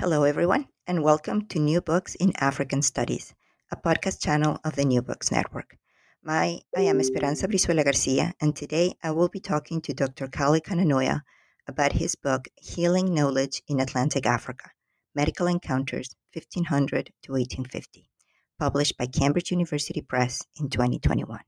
[0.00, 3.34] Hello, everyone, and welcome to New Books in African Studies,
[3.72, 5.76] a podcast channel of the New Books Network.
[6.22, 10.28] My, I am Esperanza Brizuela Garcia, and today I will be talking to Dr.
[10.28, 11.22] Kalle Kananoja
[11.66, 14.70] about his book, Healing Knowledge in Atlantic Africa
[15.16, 18.08] Medical Encounters 1500 to 1850,
[18.56, 21.40] published by Cambridge University Press in 2021.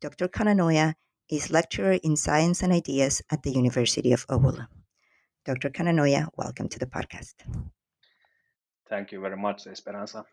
[0.00, 0.26] Dr.
[0.26, 0.94] Kananoja
[1.30, 4.66] is lecturer in science and ideas at the University of Oulu.
[5.48, 5.70] Dr.
[5.70, 7.32] Kananoja, welcome to the podcast.
[8.90, 10.26] Thank you very much, Esperanza.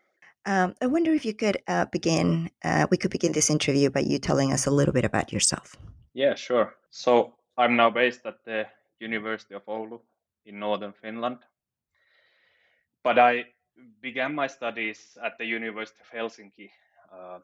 [0.44, 4.00] Um, I wonder if you could uh, begin, uh, we could begin this interview by
[4.00, 5.74] you telling us a little bit about yourself.
[6.12, 6.74] Yeah, sure.
[6.90, 8.66] So I'm now based at the
[9.00, 10.00] University of Oulu
[10.44, 11.38] in northern Finland.
[13.02, 13.46] But I
[14.02, 16.68] began my studies at the University of Helsinki
[17.10, 17.38] uh,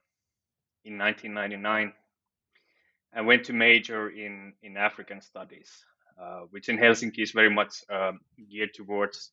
[0.85, 1.95] in 1999
[3.15, 5.87] and went to major in, in African studies,
[6.51, 9.31] which in Helsinki is very much um, geared towards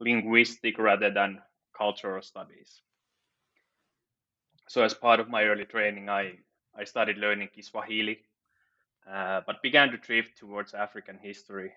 [0.00, 1.40] linguistic rather than
[1.76, 2.80] cultural studies.
[4.68, 6.32] So as part of my early training, I,
[6.76, 8.20] I started learning Kiswahili,
[9.10, 11.72] uh, but began to drift towards African history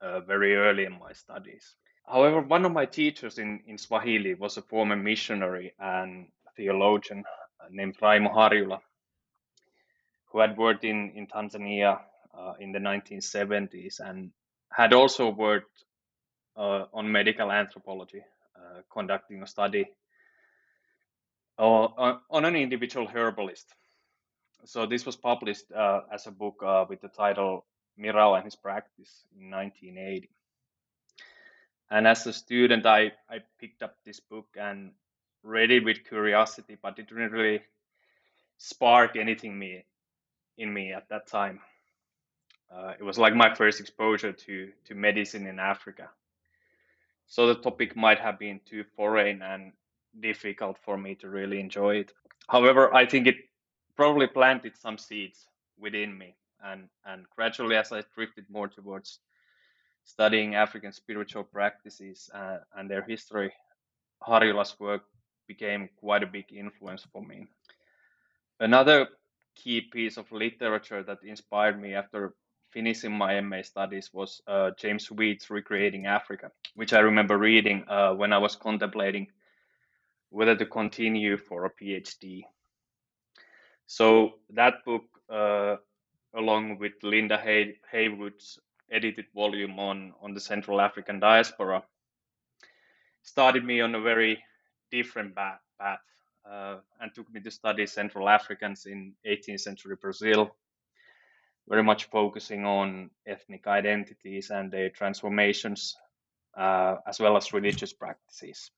[0.00, 1.76] uh, very early in my studies.
[2.06, 6.26] However, one of my teachers in, in Swahili was a former missionary and
[6.56, 7.24] theologian
[7.60, 8.80] uh, named Raimo Harjula,
[10.32, 12.00] who had worked in, in Tanzania
[12.34, 14.30] uh, in the 1970s and
[14.70, 15.84] had also worked
[16.56, 18.22] uh, on medical anthropology,
[18.56, 19.86] uh, conducting a study
[21.58, 23.66] on, on an individual herbalist.
[24.64, 27.64] So this was published uh, as a book uh, with the title
[27.98, 30.28] Mirau and His Practice in 1980.
[31.90, 34.92] And as a student, I, I picked up this book and
[35.42, 37.62] read it with curiosity, but it didn't really
[38.58, 39.84] spark anything me
[40.56, 41.60] in me at that time.
[42.70, 46.08] Uh, it was like my first exposure to to medicine in Africa.
[47.26, 49.72] So the topic might have been too foreign and
[50.20, 52.12] difficult for me to really enjoy it.
[52.48, 53.36] However, I think it
[53.96, 55.46] probably planted some seeds
[55.78, 59.20] within me, and and gradually, as I drifted more towards
[60.04, 63.52] studying African spiritual practices uh, and their history,
[64.22, 65.02] Harjula's work
[65.46, 67.46] became quite a big influence for me.
[68.60, 69.08] Another
[69.54, 72.34] key piece of literature that inspired me after
[72.72, 78.14] finishing my MA studies was uh, James Sweet's Recreating Africa, which I remember reading uh,
[78.14, 79.28] when I was contemplating
[80.30, 82.42] whether to continue for a PhD.
[83.86, 85.76] So that book, uh,
[86.34, 88.58] along with Linda Hay- Heywood's
[88.90, 91.84] edited volume on, on the Central African diaspora,
[93.22, 94.42] started me on a very
[94.90, 96.00] different path
[96.50, 100.54] uh, and took me to study Central Africans in 18th century Brazil,
[101.70, 105.96] very much focusing on ethnic identities and their transformations,
[106.58, 108.72] uh, as well as religious practices.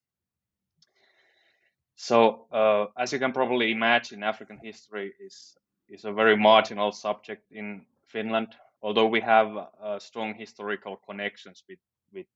[1.96, 5.56] So, uh, as you can probably imagine, African history is
[5.88, 8.54] is a very marginal subject in Finland.
[8.82, 9.48] Although we have
[9.82, 11.78] uh, strong historical connections with
[12.12, 12.26] with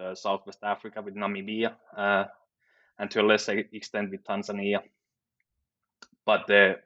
[0.00, 2.24] uh, Southwest Africa, with Namibia, uh,
[2.98, 4.80] and to a lesser extent with Tanzania,
[6.24, 6.80] but the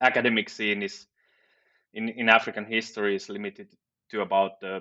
[0.00, 1.09] academic scene is
[1.94, 3.68] in, in African history is limited
[4.10, 4.80] to about a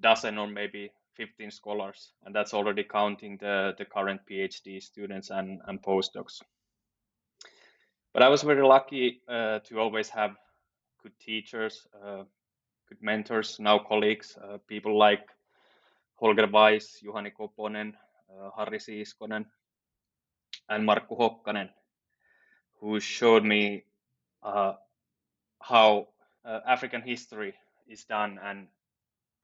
[0.00, 5.60] dozen or maybe 15 scholars, and that's already counting the, the current PhD students and,
[5.66, 6.42] and postdocs.
[8.12, 10.36] But I was very lucky uh, to always have
[11.02, 12.24] good teachers, uh,
[12.88, 15.28] good mentors, now colleagues, uh, people like
[16.16, 17.92] Holger Weiss, Juhani Koponen,
[18.30, 19.44] uh, Harri Siiskonen,
[20.68, 21.68] and Markku Hokkanen,
[22.80, 23.84] who showed me
[24.42, 24.74] uh,
[25.60, 26.08] how
[26.46, 27.54] uh, African history
[27.88, 28.66] is done and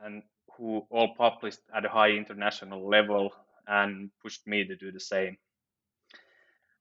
[0.00, 0.22] and
[0.56, 3.32] who all published at a high international level
[3.66, 5.36] and pushed me to do the same.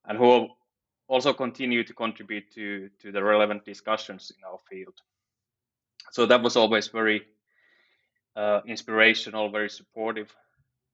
[0.05, 0.49] And who
[1.07, 4.93] also continue to contribute to, to the relevant discussions in our field.
[6.11, 7.21] So that was always very
[8.35, 10.33] uh, inspirational, very supportive,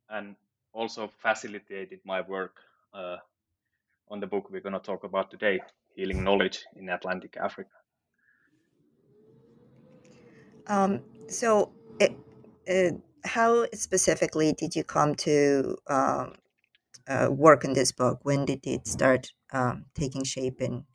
[0.10, 0.36] and
[0.74, 2.58] also facilitated my work
[2.94, 3.18] uh,
[4.10, 5.62] on the book we're going to talk about today,
[5.96, 7.70] Healing Knowledge in Atlantic Africa.
[10.68, 12.16] Um, so, it,
[12.70, 16.34] uh, how specifically did you come to um,
[17.08, 18.20] uh, work on this book?
[18.24, 20.86] When did it start um, taking shape in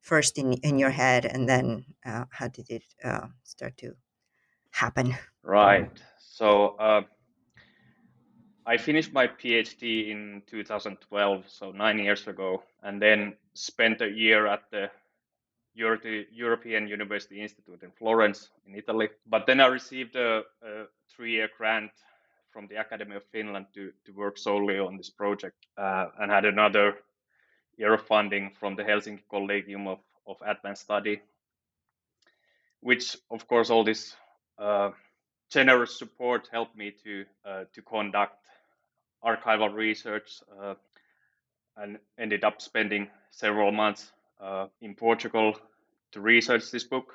[0.00, 3.94] first in in your head, and then uh, how did it uh, start to
[4.70, 5.14] happen?
[5.42, 5.90] Right.
[6.18, 7.02] So uh,
[8.66, 14.46] I finished my PhD in 2012, so nine years ago, and then spent a year
[14.46, 14.90] at the
[15.74, 19.08] Euro- European University Institute in Florence, in Italy.
[19.26, 21.92] But then I received a, a three-year grant
[22.52, 26.44] from the Academy of Finland to, to work solely on this project uh, and had
[26.44, 26.96] another
[27.76, 31.20] year of funding from the Helsinki Collegium of, of Advanced Study,
[32.80, 34.16] which, of course, all this
[34.58, 34.90] uh,
[35.50, 38.36] generous support helped me to, uh, to conduct
[39.24, 40.74] archival research uh,
[41.76, 45.56] and ended up spending several months uh, in Portugal
[46.12, 47.14] to research this book.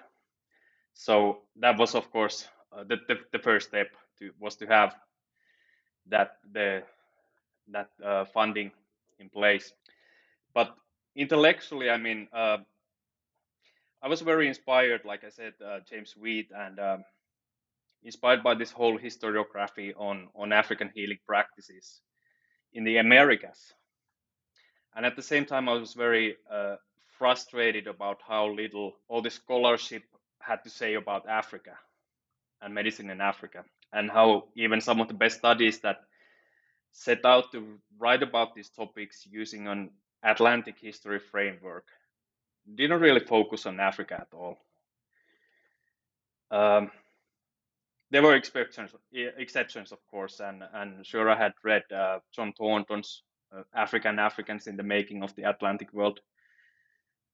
[0.93, 3.87] So that was, of course, uh, the, the, the first step
[4.19, 4.95] to, was to have
[6.07, 6.83] that the
[7.71, 8.71] that uh, funding
[9.19, 9.73] in place.
[10.53, 10.75] But
[11.15, 12.57] intellectually, I mean, uh,
[14.03, 17.03] I was very inspired, like I said, uh, James Sweet, and um,
[18.03, 22.01] inspired by this whole historiography on on African healing practices
[22.73, 23.73] in the Americas.
[24.95, 26.75] And at the same time, I was very uh,
[27.25, 30.03] frustrated about how little all the scholarship
[30.39, 31.71] had to say about Africa
[32.61, 36.01] and medicine in Africa and how even some of the best studies that
[36.91, 39.89] set out to write about these topics using an
[40.21, 41.87] Atlantic history framework
[42.75, 44.57] didn't really focus on Africa at all.
[46.51, 46.91] Um,
[48.11, 53.23] there were exceptions, exceptions of course, and and sure I had read uh, John Thornton's
[53.51, 56.19] uh, African Africans in the Making of the Atlantic World,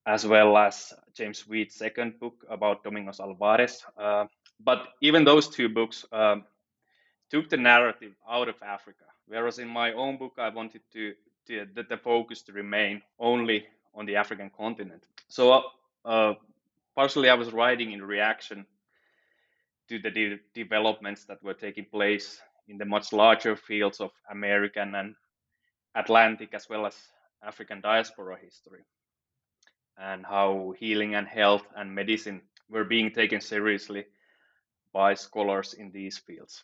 [0.06, 3.84] as well as James Sweet's second book about Domingos Álvares.
[3.98, 4.26] Uh,
[4.60, 6.44] but even those two books um,
[7.30, 9.06] took the narrative out of Africa.
[9.28, 11.14] Whereas in my own book, I wanted to,
[11.48, 15.04] to the, the focus to remain only on the African continent.
[15.28, 15.64] So
[16.06, 16.34] uh,
[16.96, 18.66] partially, I was writing in reaction
[19.90, 24.96] to the de- developments that were taking place in the much larger fields of American
[24.96, 25.16] and
[25.96, 26.96] Atlantic as well as
[27.44, 28.84] African diaspora history,
[29.98, 34.06] and how healing and health and medicine were being taken seriously
[34.94, 36.64] by scholars in these fields.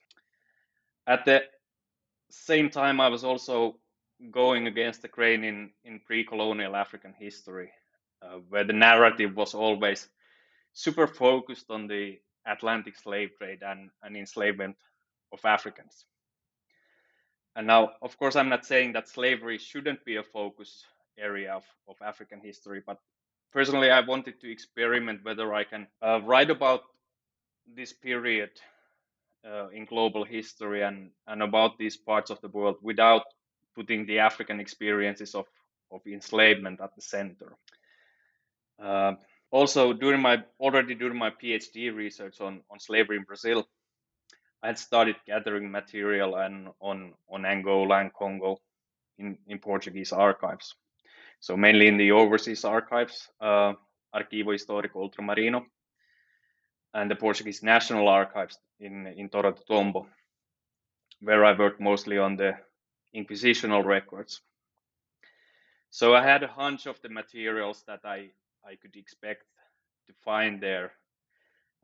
[1.05, 1.43] At the
[2.29, 3.77] same time, I was also
[4.31, 7.71] going against the grain in, in pre colonial African history,
[8.21, 10.09] uh, where the narrative was always
[10.73, 14.75] super focused on the Atlantic slave trade and, and enslavement
[15.31, 16.05] of Africans.
[17.55, 20.83] And now, of course, I'm not saying that slavery shouldn't be a focus
[21.17, 22.99] area of, of African history, but
[23.57, 26.81] personally, I wanted to experiment whether I can uh, write about
[27.65, 28.51] this period
[29.43, 33.23] uh, in global history and, and about these parts of the world without
[33.75, 35.45] putting the African experiences of,
[35.91, 37.57] of enslavement at the center.
[38.79, 39.13] Uh,
[39.49, 43.67] also, during my already during my PhD research on, on slavery in Brazil,
[44.61, 48.59] I had started gathering material and on on Angola and Congo
[49.17, 50.75] in, in Portuguese archives.
[51.39, 53.73] So mainly in the overseas archives, uh,
[54.51, 55.65] Histórico Ultramarino,
[56.93, 60.07] and the Portuguese National Archives in, in Torre do Tombo,
[61.21, 62.53] where I worked mostly on the
[63.15, 64.41] inquisitional records.
[65.89, 68.31] So I had a hunch of the materials that I,
[68.65, 69.43] I could expect
[70.07, 70.91] to find there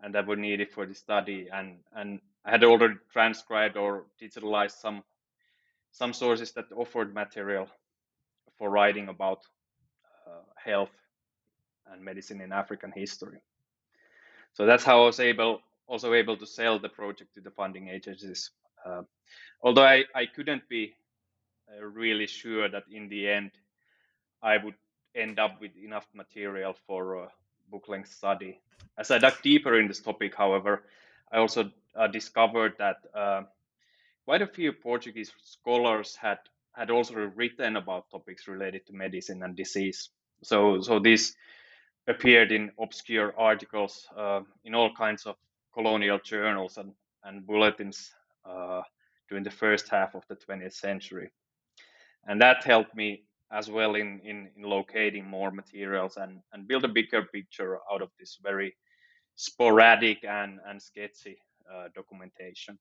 [0.01, 1.47] and that were needed for the study.
[1.51, 5.03] And, and I had already transcribed or digitalized some
[5.91, 7.69] some sources that offered material
[8.57, 9.39] for writing about
[10.27, 10.91] uh, health
[11.91, 13.39] and medicine in African history.
[14.53, 17.89] So that's how I was able also able to sell the project to the funding
[17.89, 18.51] agencies
[18.85, 19.03] Uh,
[19.61, 20.93] although I, I couldn't be
[21.71, 23.51] uh, really sure that in the end
[24.41, 24.75] I would
[25.15, 27.27] end up with enough material for a
[27.71, 28.59] book length study.
[28.97, 30.83] As I dug deeper in this topic, however,
[31.31, 33.43] I also uh, discovered that uh,
[34.25, 36.39] quite a few Portuguese scholars had
[36.75, 40.09] had also written about topics related to medicine and disease.
[40.43, 41.35] So, so this
[42.07, 45.35] appeared in obscure articles uh, in all kinds of
[45.73, 48.11] colonial journals and, and bulletins
[48.45, 48.81] uh,
[49.29, 51.31] during the first half of the 20th century.
[52.25, 56.83] And that helped me as well in, in, in locating more materials and, and build
[56.83, 58.75] a bigger picture out of this very
[59.35, 61.37] sporadic and, and sketchy
[61.71, 62.77] uh, documentation.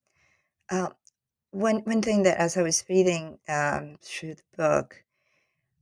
[0.70, 0.88] Uh,
[1.52, 5.04] one one thing that as I was reading um, through the book,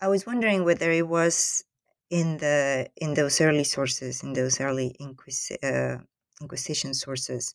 [0.01, 1.65] I was wondering whether it was
[2.11, 5.99] in the in those early sources, in those early Inquis- uh,
[6.41, 7.55] Inquisition sources,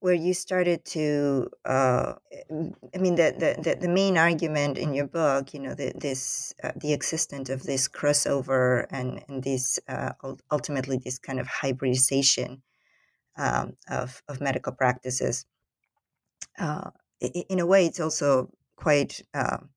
[0.00, 1.50] where you started to.
[1.64, 2.14] Uh,
[2.94, 6.54] I mean, the, the the the main argument in your book, you know, the, this
[6.62, 10.12] uh, the existence of this crossover and and this uh,
[10.52, 12.62] ultimately this kind of hybridization
[13.36, 15.44] um, of of medical practices.
[16.58, 19.22] Uh, in a way, it's also quite.
[19.34, 19.70] Um,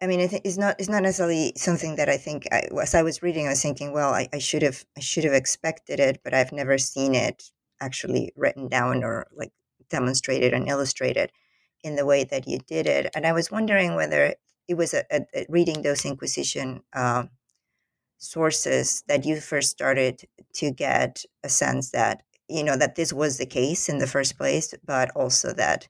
[0.00, 2.46] I mean, it's not it's not necessarily something that I think.
[2.52, 5.24] I, as I was reading, I was thinking, well, I, I should have I should
[5.24, 7.50] have expected it, but I've never seen it
[7.80, 9.52] actually written down or like
[9.90, 11.32] demonstrated and illustrated
[11.82, 13.10] in the way that you did it.
[13.14, 14.34] And I was wondering whether
[14.68, 17.24] it was a, a, a reading those Inquisition uh,
[18.18, 20.22] sources that you first started
[20.54, 24.36] to get a sense that you know that this was the case in the first
[24.38, 25.88] place, but also that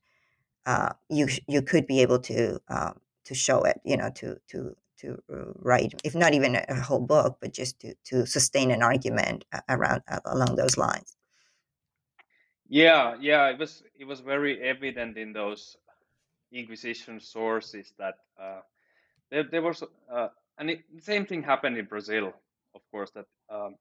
[0.67, 4.77] uh, you you could be able to um, to show it, you know, to to
[4.99, 8.83] to uh, write, if not even a, whole book, but just to to sustain an
[8.83, 11.17] argument around along those lines.
[12.69, 15.77] Yeah, yeah, it was it was very evident in those
[16.53, 18.61] Inquisition sources that uh,
[19.31, 20.29] there there was, uh,
[20.59, 22.33] and it, the same thing happened in Brazil,
[22.75, 23.77] of course, that um,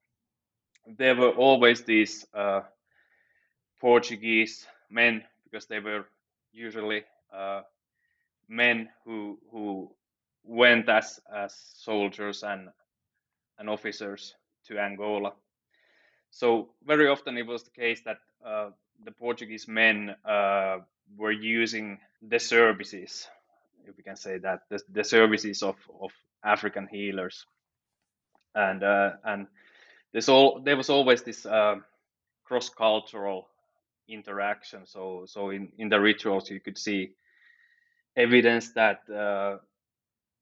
[0.97, 2.61] there were always these uh,
[3.79, 6.05] Portuguese men because they were
[6.53, 7.03] usually
[7.33, 7.61] uh,
[8.49, 9.91] men who who
[10.43, 12.69] went as as soldiers and
[13.59, 14.35] and officers
[14.67, 15.33] to Angola.
[16.31, 18.69] So very often it was the case that uh,
[19.03, 20.79] the Portuguese men uh,
[21.17, 23.27] were using the services,
[23.87, 26.11] if we can say that, the, the services of, of
[26.43, 27.45] African healers,
[28.55, 29.47] and uh, and
[30.13, 31.75] there's all there was always this uh,
[32.45, 33.47] cross cultural
[34.13, 34.85] interaction.
[34.85, 37.15] So so in in the rituals you could see
[38.15, 39.57] evidence that uh,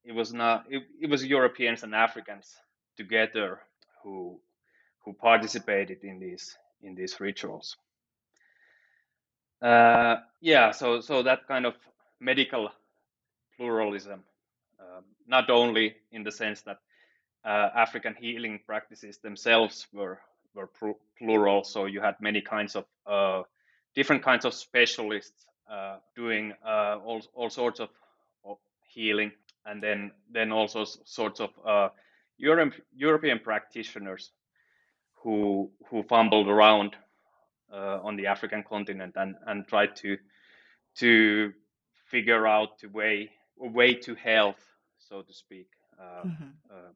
[0.04, 2.56] it was not it, it was Europeans and Africans
[2.98, 3.60] together
[4.04, 4.40] who
[5.06, 7.78] who participated in these in these rituals.
[9.62, 11.74] Uh, yeah, so so that kind of
[12.20, 12.70] medical
[13.58, 14.24] pluralism,
[14.80, 16.80] uh, not only in the sense that
[17.46, 20.20] uh, African healing practices themselves were
[20.56, 20.70] were
[21.18, 23.44] plural, so you had many kinds of uh,
[23.96, 27.89] different kinds of specialists uh, doing uh, all, all sorts of,
[28.46, 29.31] of, healing
[29.67, 31.89] and then then also sorts of uh,
[32.38, 34.31] Europe, European practitioners
[35.22, 36.96] who who fumbled around
[37.72, 40.17] uh, on the African continent and, and tried to
[40.96, 41.53] to
[42.10, 43.29] figure out the way
[43.62, 44.60] a way to health,
[44.98, 45.67] so to speak.
[46.00, 46.50] Uh, mm-hmm.
[46.72, 46.91] Uh,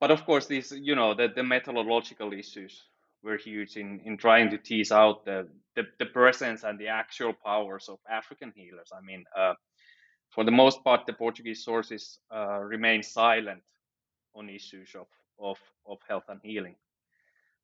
[0.00, 2.82] but of course, these you know the, the methodological issues
[3.22, 7.32] were huge in, in trying to tease out the, the, the presence and the actual
[7.32, 8.90] powers of African healers.
[8.96, 9.54] I mean, uh,
[10.30, 13.62] for the most part, the Portuguese sources uh, remain silent
[14.34, 15.06] on issues of,
[15.38, 16.76] of, of health and healing.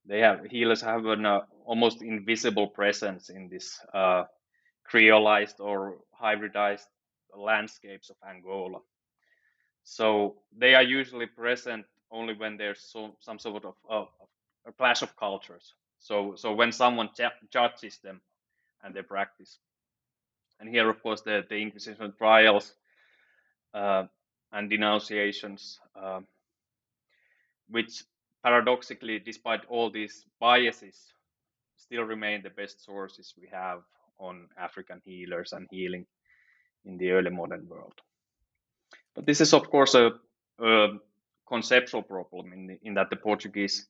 [0.06, 4.24] They have healers have an uh, almost invisible presence in this uh,
[4.90, 6.86] creolized or hybridized
[7.36, 8.78] landscapes of Angola.
[9.84, 14.08] So they are usually present only when there's so, some sort of, of
[14.68, 15.74] a clash of cultures.
[15.98, 17.08] So so when someone
[17.50, 18.20] judges them
[18.82, 19.58] and their practice,
[20.60, 22.74] and here of course the the Inquisition trials
[23.74, 24.04] uh,
[24.52, 26.20] and denunciations, uh,
[27.68, 28.04] which
[28.42, 31.12] paradoxically, despite all these biases,
[31.76, 33.80] still remain the best sources we have
[34.18, 36.06] on African healers and healing
[36.84, 37.94] in the early modern world.
[39.14, 40.12] But this is of course a,
[40.60, 40.88] a
[41.46, 43.86] conceptual problem in, the, in that the Portuguese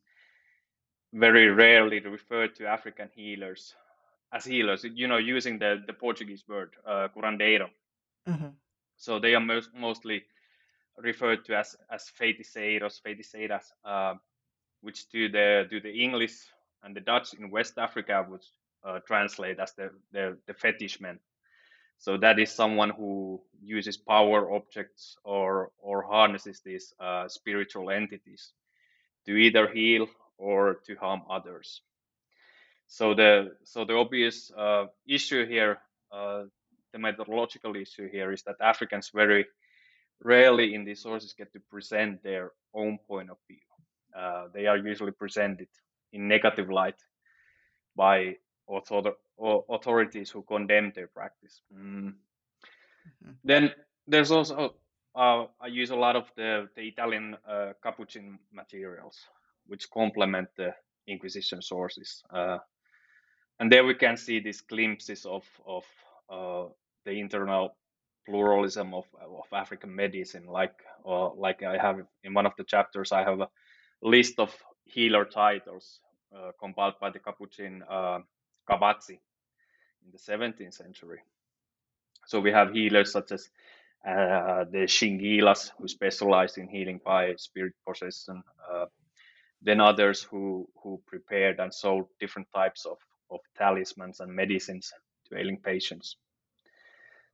[1.13, 3.75] very rarely refer to African healers
[4.33, 7.69] as healers, you know, using the, the Portuguese word, uh, curandeiro.
[8.29, 8.49] Mm-hmm.
[8.97, 10.25] So they are most, mostly
[10.99, 14.15] referred to as, as feiticeiros, feiticeiras, uh,
[14.83, 16.35] which to the, to the English
[16.83, 18.45] and the Dutch in West Africa would,
[18.85, 21.19] uh, translate as the, the the fetish man.
[21.99, 28.53] So that is someone who uses power objects or or harnesses these uh, spiritual entities
[29.27, 30.07] to either heal
[30.39, 31.83] or to harm others.
[32.87, 35.79] So the so the obvious uh, issue here,
[36.11, 36.45] uh,
[36.93, 39.47] the methodological issue here, is that Africans very
[40.25, 43.59] rarely in these sources get to present their own point of view.
[44.17, 45.69] Uh, they are usually presented
[46.13, 46.99] in negative light
[47.95, 49.17] by author-
[49.69, 51.61] authorities who condemn their practice.
[51.73, 52.15] Mm.
[53.25, 53.33] Mm-hmm.
[53.45, 53.71] Then
[54.07, 54.75] there's also
[55.15, 59.19] uh, I use a lot of the the Italian uh, Capuchin materials,
[59.69, 60.75] which complement the
[61.09, 62.59] Inquisition sources, uh,
[63.61, 65.85] and there we can see these glimpses of of
[66.31, 66.67] uh,
[67.07, 67.77] the internal
[68.27, 70.47] pluralism of of African medicine.
[70.47, 70.75] Like
[71.07, 73.49] uh, like I have in one of the chapters, I have a
[74.03, 74.55] list of
[74.87, 76.01] healer titles
[76.37, 78.21] uh, compiled by the Capuchin uh,
[78.71, 79.21] Cavazzi
[80.05, 81.21] in the 17th century.
[82.27, 83.51] So we have healers such as
[84.07, 88.43] uh, the Shingilas, who specialized in healing by spirit possession.
[89.63, 92.99] Then others who who prepared and sold different types of,
[93.31, 94.93] of talismans and medicines
[95.29, 96.17] to ailing patients.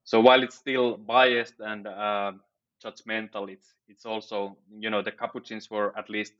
[0.04, 2.32] So while it's still biased and uh,
[2.84, 6.34] judgmental, it's it's also you know the Capuchins were at least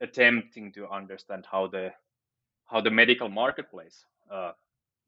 [0.00, 1.92] attempting to understand how the
[2.66, 4.52] how the medical marketplace, uh,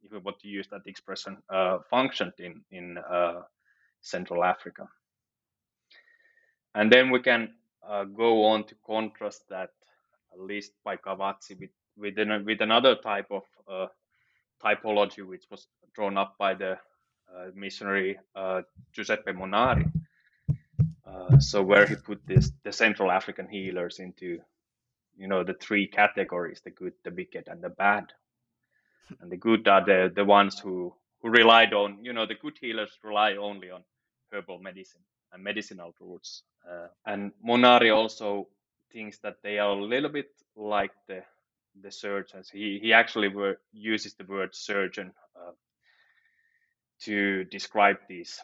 [0.02, 3.42] if we want to use that expression, uh, functioned in in uh,
[4.00, 4.88] Central Africa.
[6.74, 7.54] And then we can
[7.88, 9.70] uh, go on to contrast that,
[10.38, 13.86] list by Cavazzi, with with, an, with another type of uh,
[14.62, 18.18] typology, which was drawn up by the uh, missionary
[18.92, 19.90] Giuseppe Monari.
[21.40, 24.40] so where he put this the Central African healers into
[25.16, 28.12] you know the three categories the good the wicked and the bad
[29.20, 32.56] and the good are the the ones who who relied on you know the good
[32.60, 33.82] healers rely only on
[34.32, 35.02] herbal medicine
[35.38, 38.48] medicinal roots uh, and monari also
[38.92, 41.22] thinks that they are a little bit like the
[41.82, 42.48] the surgeons.
[42.48, 45.52] He he actually were, uses the word surgeon uh,
[47.00, 48.40] to describe these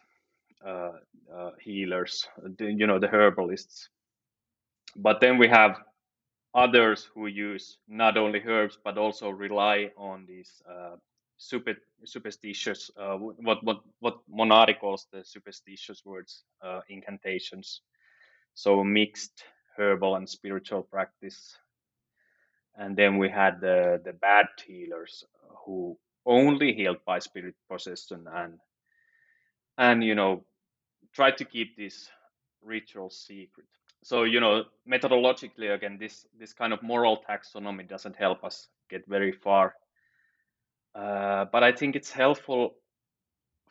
[0.65, 0.93] uh,
[1.35, 3.89] uh healers the, you know the herbalists.
[4.97, 5.81] But then we have
[6.55, 10.97] others who use not only herbs but also rely on these uh,
[11.43, 11.75] super,
[12.05, 17.81] superstitious uh, what what what Monari calls the superstitious words uh, incantations.
[18.55, 19.45] So mixed
[19.77, 21.57] herbal and spiritual practice.
[22.77, 25.25] And then we had the the bad healers
[25.65, 28.59] who only healed by spirit possession and
[29.79, 30.45] and you know
[31.13, 32.09] try to keep this
[32.63, 33.67] ritual secret.
[34.05, 39.07] So you know methodologically again this this kind of moral taxonomy doesn't help us get
[39.09, 39.75] very far
[40.95, 42.75] uh, but i think it's helpful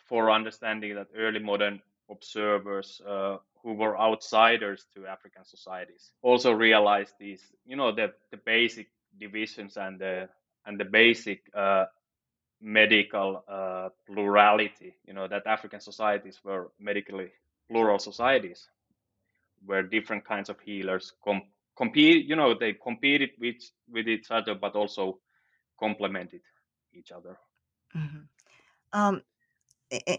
[0.08, 7.14] for understanding that early modern observers uh, who were outsiders to african societies also realized
[7.20, 8.88] these you know the, the basic
[9.20, 10.28] divisions and the
[10.66, 11.86] and the basic uh,
[12.62, 17.30] medical uh, plurality you know that african societies were medically
[17.70, 18.68] plural societies
[19.66, 21.44] where different kinds of healers com-
[21.78, 23.56] compete you know they competed with
[23.92, 25.20] with each other but also
[25.80, 26.42] complemented
[26.94, 27.38] each other
[27.96, 28.20] mm-hmm.
[28.94, 29.22] um,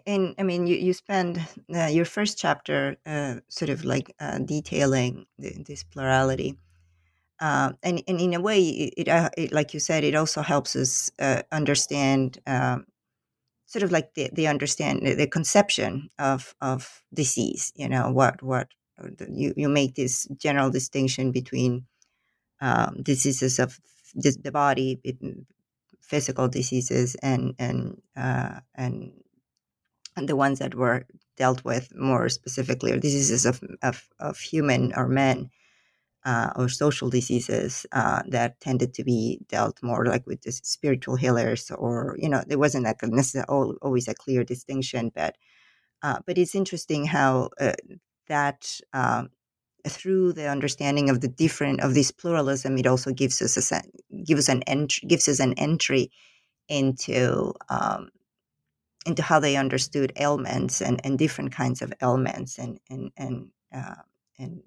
[0.06, 1.40] and I mean, you, you spend
[1.74, 6.58] uh, your first chapter uh, sort of like uh, detailing the, this plurality.
[7.40, 10.42] Uh, and, and in a way, it, it, uh, it, like you said, it also
[10.42, 12.86] helps us uh, understand um,
[13.66, 18.68] sort of like the, the understand the conception of, of disease, you know, what, what
[19.28, 21.86] you, you make this general distinction between
[22.60, 23.80] um, diseases of
[24.14, 25.00] the, the body,
[26.12, 27.78] physical diseases, and and
[28.16, 28.96] uh, and
[30.16, 34.92] and the ones that were dealt with more specifically, or diseases of of, of human
[34.96, 35.50] or men.
[36.24, 41.16] Uh, or social diseases uh, that tended to be dealt more like with the spiritual
[41.16, 45.36] healers, or you know, there wasn't a necessarily always a clear distinction, but
[46.02, 47.74] uh, but it's interesting how uh,
[48.28, 49.30] that um,
[49.86, 53.82] through the understanding of the different of this pluralism, it also gives us a
[54.24, 56.10] gives an entry gives us an entry
[56.68, 58.10] into um,
[59.06, 63.94] into how they understood ailments and, and different kinds of ailments and and and uh,
[64.38, 64.62] and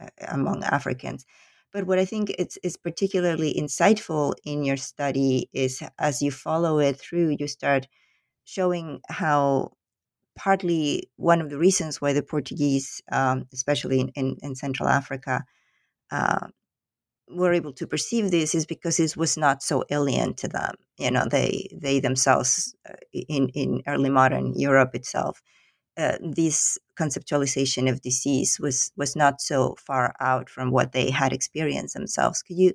[0.00, 1.26] uh, among Africans.
[1.72, 6.78] But what I think it's is particularly insightful in your study is as you follow
[6.78, 7.86] it through, you start
[8.44, 9.72] showing how
[10.36, 15.44] partly one of the reasons why the Portuguese, um, especially in, in, in, Central Africa,
[16.10, 16.48] uh,
[17.28, 20.74] were able to perceive this is because it was not so alien to them.
[20.98, 25.40] You know, they they themselves uh, in in early modern Europe itself,
[25.96, 31.32] uh, this conceptualization of disease was was not so far out from what they had
[31.32, 32.42] experienced themselves.
[32.42, 32.72] Could you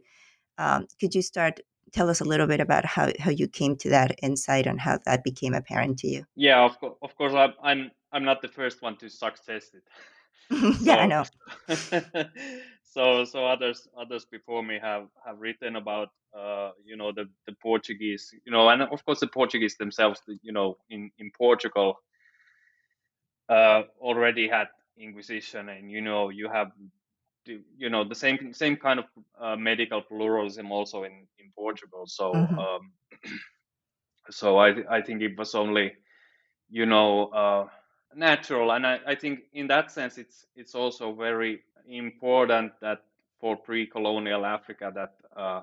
[0.57, 1.59] um, could you start
[1.95, 4.99] tell us a little bit about how, how you came to that insight and how
[5.05, 6.25] that became apparent to you?
[6.35, 9.83] Yeah, of course, of course, I'm I'm I'm not the first one to success it.
[10.81, 11.23] yeah, I know.
[12.83, 17.53] so so others others before me have have written about uh, you know the the
[17.61, 21.99] Portuguese you know and of course the Portuguese themselves you know in in Portugal
[23.49, 26.71] uh, already had Inquisition and you know you have
[27.77, 29.05] you know the same same kind of
[29.39, 32.05] uh, medical pluralism also in in Portugal.
[32.07, 32.59] So mm-hmm.
[32.59, 32.91] um,
[34.29, 35.93] so I I think it was only
[36.69, 37.67] you know uh,
[38.15, 38.71] natural.
[38.71, 43.03] And I, I think in that sense it's it's also very important that
[43.39, 45.61] for pre-colonial Africa that uh,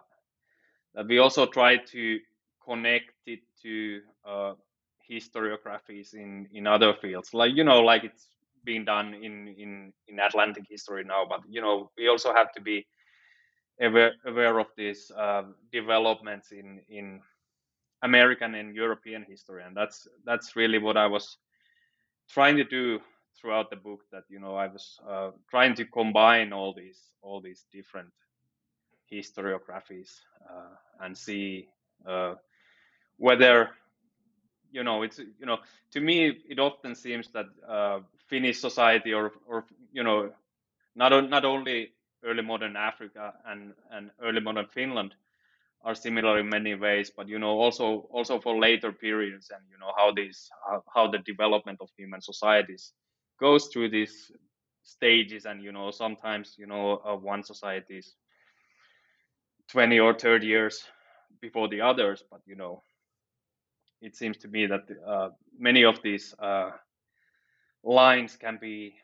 [0.95, 2.21] that we also try to
[2.65, 4.55] connect it to uh,
[5.11, 7.35] historiographies in in other fields.
[7.35, 8.29] Like you know like it's
[8.65, 12.61] being done in in in Atlantic history now but you know we also have to
[12.61, 12.87] be
[13.81, 17.21] aware aware of these uh, developments in in
[18.03, 21.39] American and European history and that's that's really what I was
[22.29, 23.01] trying to do
[23.41, 27.41] throughout the book that you know I was uh, trying to combine all these all
[27.41, 28.11] these different
[29.13, 31.69] historiographies uh, and see
[32.07, 32.35] uh,
[33.19, 33.71] whether
[34.71, 35.59] you know it's you know
[35.93, 38.01] to me it often seems that uh,
[38.33, 40.33] Finnish society or or you know
[40.97, 41.93] not not only
[42.25, 45.15] early modern Africa and and early modern Finland
[45.85, 49.79] are similar in many ways but you know also also for later periods and you
[49.79, 52.95] know how these how, how the development of human societies
[53.39, 54.33] goes through these
[54.83, 58.17] stages and you know sometimes you know uh, one society is
[59.69, 60.85] 20 or 30 years
[61.43, 62.83] before the others but you know
[64.01, 66.71] it seems to me that uh, many of these uh,
[67.85, 68.95] lines can be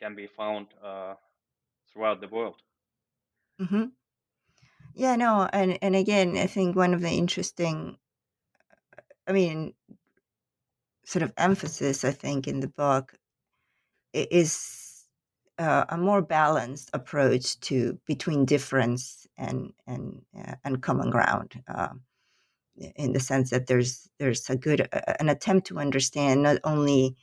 [0.00, 1.14] can be found uh,
[1.92, 2.60] throughout the world
[3.60, 3.84] mm-hmm.
[4.94, 7.96] yeah no and and again i think one of the interesting
[9.28, 9.72] i mean
[11.04, 13.14] sort of emphasis i think in the book
[14.12, 14.84] is
[15.58, 21.88] uh, a more balanced approach to between difference and and uh, and common ground uh,
[22.96, 24.88] in the sense that there's there's a good
[25.20, 27.16] an attempt to understand not only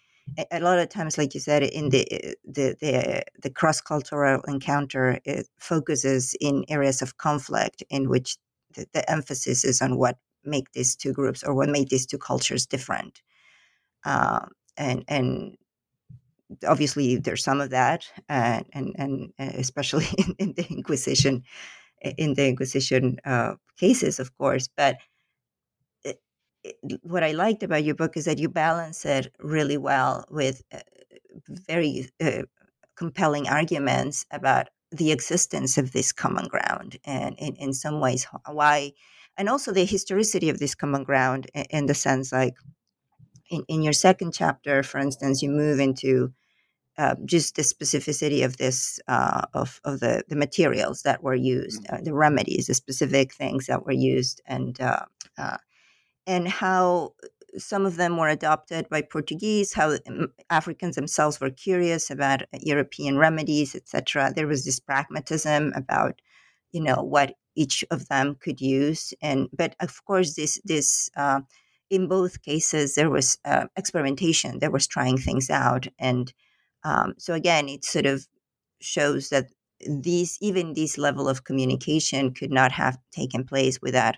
[0.52, 2.06] a lot of times like you said in the
[2.46, 5.20] the the, the cross cultural encounter
[5.60, 8.38] focuses in areas of conflict in which
[8.76, 12.18] the, the, emphasis is on what make these two groups or what made these two
[12.18, 13.22] cultures different
[14.06, 14.46] uh,
[14.78, 15.58] and and
[16.68, 21.44] obviously there's some of that, uh, and and uh, especially in, in, the Inquisition,
[22.02, 24.68] in the Inquisition uh, cases, of course.
[24.76, 24.98] But
[27.02, 30.80] what I liked about your book is that you balance it really well with uh,
[31.68, 32.44] very uh,
[32.96, 38.92] compelling arguments about the existence of this common ground, and in, in some ways why,
[39.38, 42.56] and also the historicity of this common ground in the sense like.
[43.50, 46.32] In, in your second chapter, for instance, you move into
[46.98, 51.84] uh, just the specificity of this uh, of of the the materials that were used,
[51.84, 51.96] mm-hmm.
[51.96, 55.06] uh, the remedies, the specific things that were used, and uh,
[55.38, 55.58] uh,
[56.28, 57.28] and how uh,
[57.60, 62.60] some of them were adopted by Portuguese, how um, Africans themselves were curious about uh,
[62.62, 64.32] European remedies, etc.
[64.36, 66.22] There was this pragmatism about,
[66.72, 71.42] you know, what each of them could use, and but of course this this uh,
[71.90, 73.38] in both cases there was
[73.76, 74.60] experimentation.
[74.60, 76.34] There was trying things out and
[76.84, 78.28] um, so again, it sort of
[78.80, 79.48] shows that
[79.88, 84.16] these even this level of communication could not have taken place without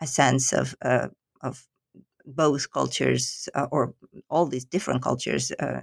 [0.00, 1.08] a sense of uh,
[1.44, 1.66] of
[2.26, 3.94] both cultures uh, or
[4.30, 5.82] all these different cultures uh,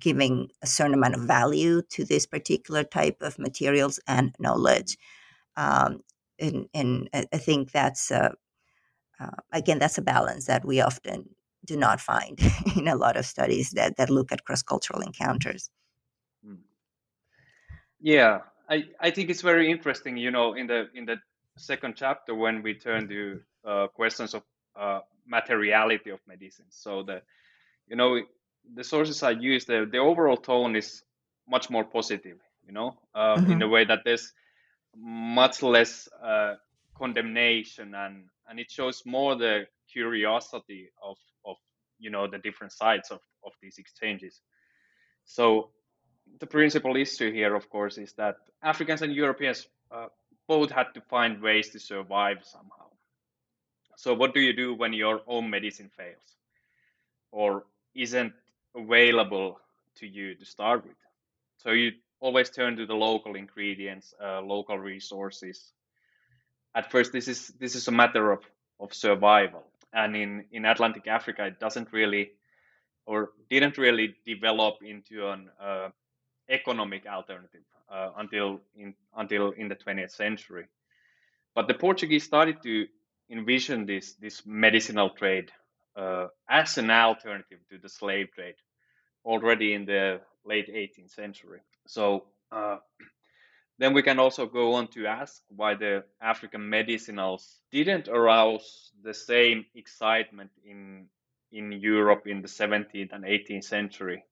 [0.00, 4.96] giving a certain amount of value to this particular type of materials and knowledge.
[5.56, 6.00] Um,
[6.38, 8.30] and, and, I think that's uh,
[9.20, 11.28] uh, again that's a balance that we often
[11.64, 12.38] do not find
[12.76, 15.70] in a lot of studies that, that look at cross cultural encounters.
[16.44, 16.62] Hmm.
[18.00, 20.16] Yeah, I, I think it's very interesting.
[20.16, 21.16] You know, in the in the
[21.56, 24.44] second chapter when we turn to uh, questions of
[24.78, 26.66] uh, materiality of medicine.
[26.70, 27.22] So the
[27.88, 28.20] you know
[28.74, 31.02] the sources I use the the overall tone is
[31.48, 32.38] much more positive.
[32.66, 33.52] You know, uh, mm-hmm.
[33.52, 34.32] in a way that there's
[34.96, 36.54] much less uh,
[36.96, 41.56] condemnation and and it shows more the curiosity of of
[41.98, 44.40] you know the different sides of of these exchanges
[45.24, 45.70] so
[46.40, 50.08] the principal issue here of course is that africans and europeans uh,
[50.48, 52.77] both had to find ways to survive somehow.
[53.98, 56.36] So, what do you do when your own medicine fails
[57.32, 57.64] or
[57.96, 58.32] isn't
[58.76, 59.58] available
[59.96, 60.96] to you to start with?
[61.56, 65.72] So, you always turn to the local ingredients, uh, local resources.
[66.76, 68.44] At first, this is this is a matter of,
[68.78, 72.30] of survival, and in in Atlantic Africa, it doesn't really
[73.04, 75.88] or didn't really develop into an uh,
[76.48, 80.68] economic alternative uh, until in until in the 20th century.
[81.56, 82.86] But the Portuguese started to
[83.30, 85.50] envision this this medicinal trade
[85.96, 88.54] uh, as an alternative to the slave trade
[89.24, 91.60] already in the late 18th century.
[91.86, 92.78] So uh,
[93.78, 99.14] then we can also go on to ask why the African medicinals didn't arouse the
[99.14, 101.08] same excitement in
[101.50, 104.22] in Europe in the 17th and 18th century,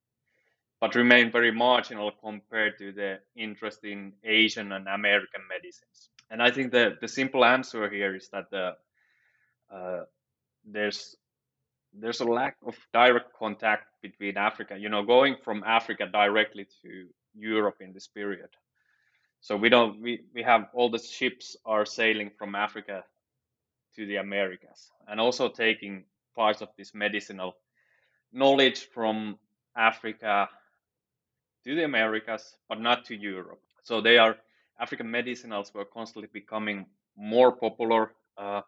[0.81, 6.11] but remained very marginal compared to the interest in Asian and American medicines.
[6.31, 8.73] And I think the, the simple answer here is that the,
[9.73, 10.01] uh,
[10.65, 11.17] there's
[11.99, 14.77] there's a lack of direct contact between Africa.
[14.79, 18.49] You know, going from Africa directly to Europe in this period.
[19.41, 23.05] So we don't we, we have all the ships are sailing from Africa
[23.95, 27.57] to the Americas and also taking parts of this medicinal
[28.33, 29.39] knowledge from
[29.77, 30.49] Africa
[31.65, 33.61] to the Americas, but not to Europe.
[33.83, 34.37] So they are
[34.79, 38.61] African medicinals were constantly becoming more popular uh,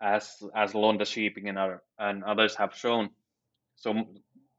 [0.00, 3.10] as as Londa Schiebinger and, other, and others have shown.
[3.76, 4.06] So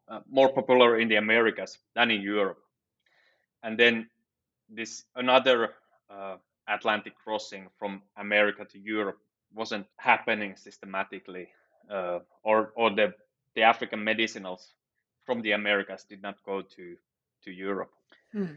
[0.08, 2.58] uh, more popular in the Americas than in Europe
[3.64, 4.08] and then
[4.70, 5.74] this another
[6.10, 9.18] uh, Atlantic crossing from America to Europe
[9.54, 11.50] wasn't happening systematically,
[11.90, 13.14] uh, or or the
[13.56, 14.74] the African medicinals
[15.26, 16.96] from the Americas did not go to
[17.44, 17.92] to Europe.
[18.32, 18.56] Hmm.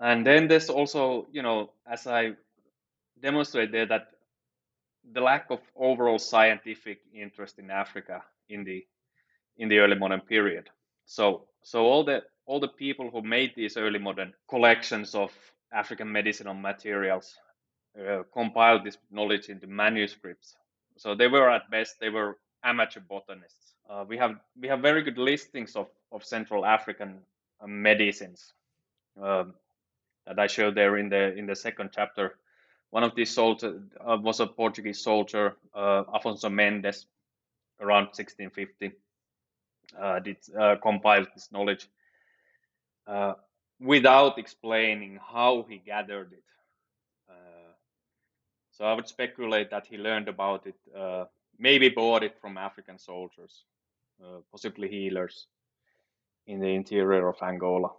[0.00, 2.32] And then there's also, you know, as I
[3.20, 4.08] demonstrated there, that
[5.12, 8.84] the lack of overall scientific interest in Africa in the
[9.58, 10.68] in the early modern period.
[11.06, 15.32] So so all the all the people who made these early modern collections of
[15.72, 17.36] African medicinal materials
[17.98, 20.56] uh, compiled this knowledge into manuscripts.
[20.96, 23.74] So they were at best they were amateur botanists.
[23.88, 27.20] Uh, we have we have very good listings of of Central African
[27.60, 28.52] uh, medicines
[29.22, 29.54] um,
[30.26, 32.36] that I showed there in the in the second chapter.
[32.90, 37.06] One of these soldiers uh, was a Portuguese soldier, uh, Afonso Mendes,
[37.80, 38.92] around 1650.
[39.98, 40.36] Uh, did
[40.80, 41.88] compile this knowledge
[43.10, 43.34] uh,
[43.80, 46.44] without explaining how he gathered it.
[47.28, 47.72] Uh,
[48.70, 51.24] so I would speculate that he learned about it, uh,
[51.58, 53.64] maybe bought it from African soldiers,
[54.22, 55.46] uh, possibly healers
[56.46, 57.90] in the interior of Angola.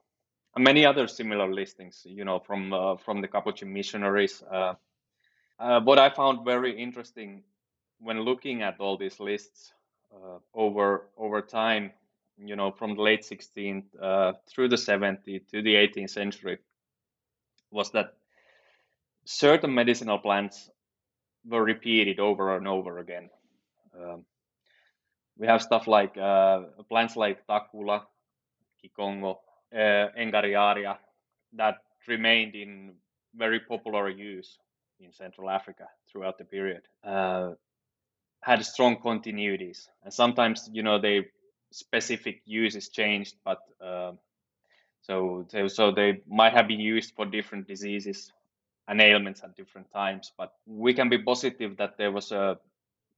[0.57, 4.43] Many other similar listings, you know, from uh, from the Capuchin missionaries.
[5.57, 7.43] what I found very interesting
[7.99, 9.73] when looking at all these lists
[10.53, 11.91] over over time
[12.43, 16.57] you know, from the late 16th uh, through the 17th to the 18th century
[17.69, 18.13] was that
[19.25, 20.69] certain medicinal plants
[21.45, 23.29] were repeated over and over again.
[23.95, 24.25] Um,
[25.37, 28.03] we have stuff like uh, plants like Takula,
[28.83, 29.37] Kikongo,
[29.73, 30.97] uh, Engariaria
[31.53, 32.93] that remained in
[33.35, 34.57] very popular use
[34.99, 36.81] in Central Africa throughout the period.
[37.03, 37.51] Uh,
[38.41, 41.27] had strong continuities, and sometimes you know they
[41.71, 44.11] specific use is changed, but uh,
[45.01, 48.31] so so they might have been used for different diseases
[48.87, 50.31] and ailments at different times.
[50.37, 52.57] But we can be positive that there was a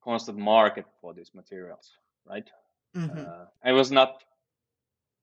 [0.04, 1.92] constant market for these materials,
[2.30, 2.50] right?
[2.96, 3.20] Mm-hmm.
[3.20, 4.24] Uh, it was not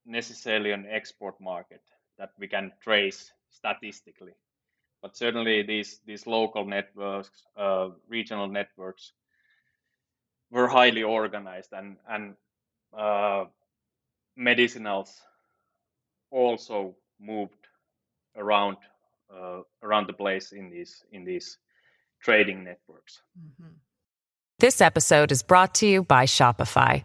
[0.07, 1.83] necessarily an export market
[2.19, 4.33] that we can trace statistically,
[5.03, 9.13] but certainly these these local networks, uh, regional networks,
[10.51, 12.35] were highly organized and and
[12.97, 13.45] uh,
[14.39, 15.11] medicinals
[16.31, 17.69] also moved
[18.37, 18.77] around
[19.35, 21.59] uh, around the place in these in these
[22.21, 23.23] trading networks.
[23.39, 23.73] Mm-hmm.
[24.59, 27.05] This episode is brought to you by Shopify.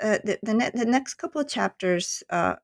[0.00, 2.56] uh, the the, ne- the, next couple of chapters uh,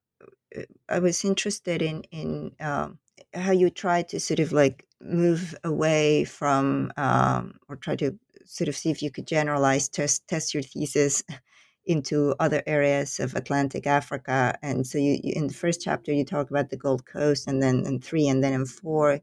[0.88, 2.98] I was interested in in um,
[3.34, 8.68] how you try to sort of like move away from um, or try to sort
[8.68, 11.22] of see if you could generalize test test your thesis
[11.86, 14.56] into other areas of Atlantic Africa.
[14.62, 17.62] And so you, you, in the first chapter you talk about the Gold Coast, and
[17.62, 19.20] then in three, and then in four,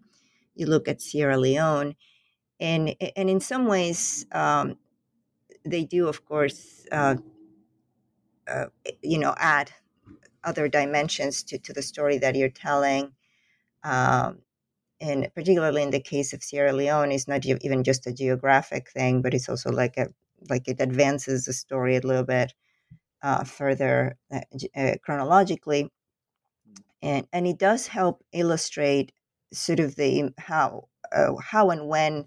[0.56, 1.96] you look at Sierra Leone,
[2.60, 4.78] and and in some ways um,
[5.66, 7.16] they do, of course, uh,
[8.50, 8.66] uh,
[9.02, 9.72] you know, add
[10.44, 13.14] other dimensions to to the story that you're telling.
[13.84, 14.40] Um,
[15.02, 19.22] and particularly in the case of Sierra Leone, it's not even just a geographic thing,
[19.22, 20.08] but it's also like a
[20.50, 22.54] like it advances the story a little bit
[23.22, 24.42] uh, further uh,
[24.76, 25.90] uh, chronologically,
[27.02, 29.12] and and it does help illustrate
[29.54, 32.26] sort of the how uh, how and when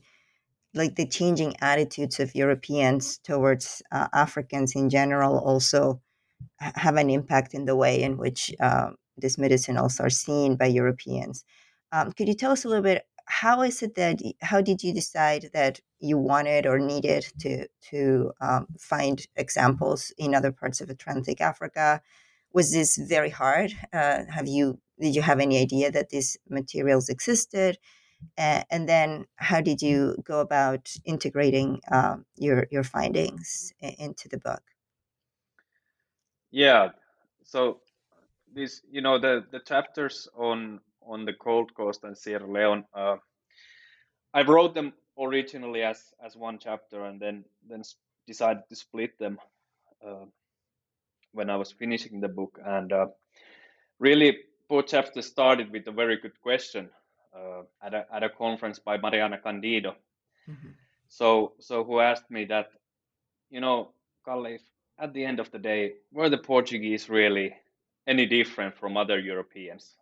[0.75, 6.01] like the changing attitudes of Europeans towards uh, Africans in general also
[6.59, 11.45] have an impact in the way in which um, these medicinals are seen by Europeans.
[11.93, 14.93] Um, could you tell us a little bit how is it that how did you
[14.93, 20.91] decide that you wanted or needed to to um, find examples in other parts of
[20.91, 22.03] Atlantic Africa?
[22.53, 23.73] Was this very hard?
[23.93, 27.79] Uh, have you did you have any idea that these materials existed?
[28.39, 34.39] Uh, and then how did you go about integrating um, your your findings into the
[34.39, 34.63] book?
[36.53, 36.91] Yeah,
[37.45, 37.81] so
[38.55, 42.85] these you know the the chapters on on the Gold Coast and Sierra Leone.
[42.95, 43.17] Uh,
[44.35, 47.83] I wrote them originally as as one chapter, and then then
[48.27, 49.39] decided to split them
[50.07, 50.27] uh,
[51.33, 52.59] when I was finishing the book.
[52.65, 53.07] And uh,
[53.99, 54.39] really,
[54.69, 56.91] both chapters started with a very good question
[57.35, 59.97] uh, at a at a conference by Mariana Candido.
[60.49, 60.69] Mm-hmm.
[61.09, 62.71] So so who asked me that,
[63.51, 63.93] you know,
[64.25, 64.63] Kalle, if
[65.03, 67.55] at the end of the day, were the Portuguese really
[68.07, 69.97] any different from other Europeans?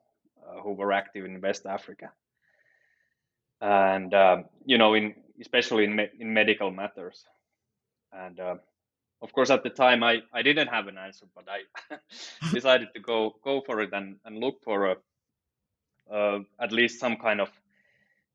[0.50, 2.10] Uh, who were active in West Africa,
[3.60, 7.24] and um, you know, in especially in me- in medical matters,
[8.12, 8.56] and uh,
[9.20, 11.98] of course at the time I, I didn't have an answer, but I
[12.52, 14.96] decided to go go for it and, and look for a
[16.10, 17.50] uh, at least some kind of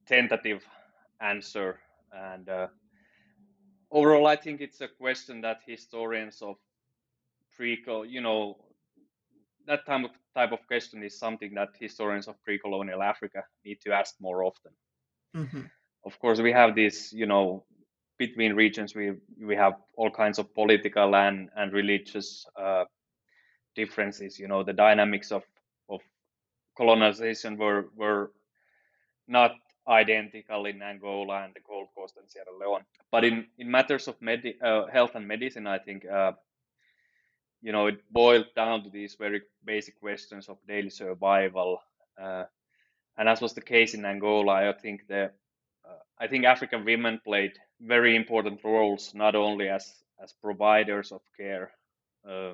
[0.06, 0.64] tentative
[1.20, 1.80] answer.
[2.14, 2.68] And uh,
[3.92, 6.56] overall, I think it's a question that historians of
[7.56, 8.58] pre-col, you know,
[9.68, 13.94] that time of type of question is something that historians of pre-colonial Africa need to
[13.94, 14.72] ask more often.
[15.36, 15.62] Mm-hmm.
[16.06, 17.66] Of course, we have this, you know,
[18.18, 22.86] between regions we we have all kinds of political and and religious uh,
[23.76, 24.40] differences.
[24.40, 25.44] You know, the dynamics of
[25.90, 26.02] of
[26.78, 28.32] colonization were were
[29.28, 29.52] not
[29.88, 32.86] identical in Angola and the Gold Coast and Sierra Leone.
[33.12, 36.34] But in in matters of med- uh, health and medicine, I think uh,
[37.62, 41.82] you know, it boiled down to these very basic questions of daily survival.
[42.22, 42.44] Uh,
[43.18, 45.32] and as was the case in Angola, I think the
[45.86, 51.22] uh, I think African women played very important roles, not only as as providers of
[51.38, 51.72] care
[52.30, 52.54] uh,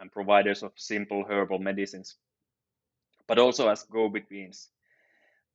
[0.00, 2.16] and providers of simple herbal medicines,
[3.26, 4.68] but also as go-betweens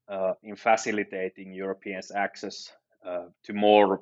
[0.10, 2.72] uh, in facilitating Europeans' access
[3.06, 4.02] uh, to more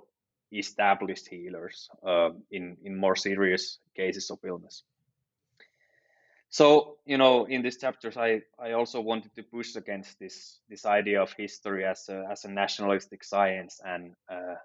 [0.51, 4.83] established healers uh, in in more serious cases of illness.
[6.49, 10.85] So you know, in these chapters, I I also wanted to push against this this
[10.85, 14.55] idea of history as a as a nationalistic science, and uh,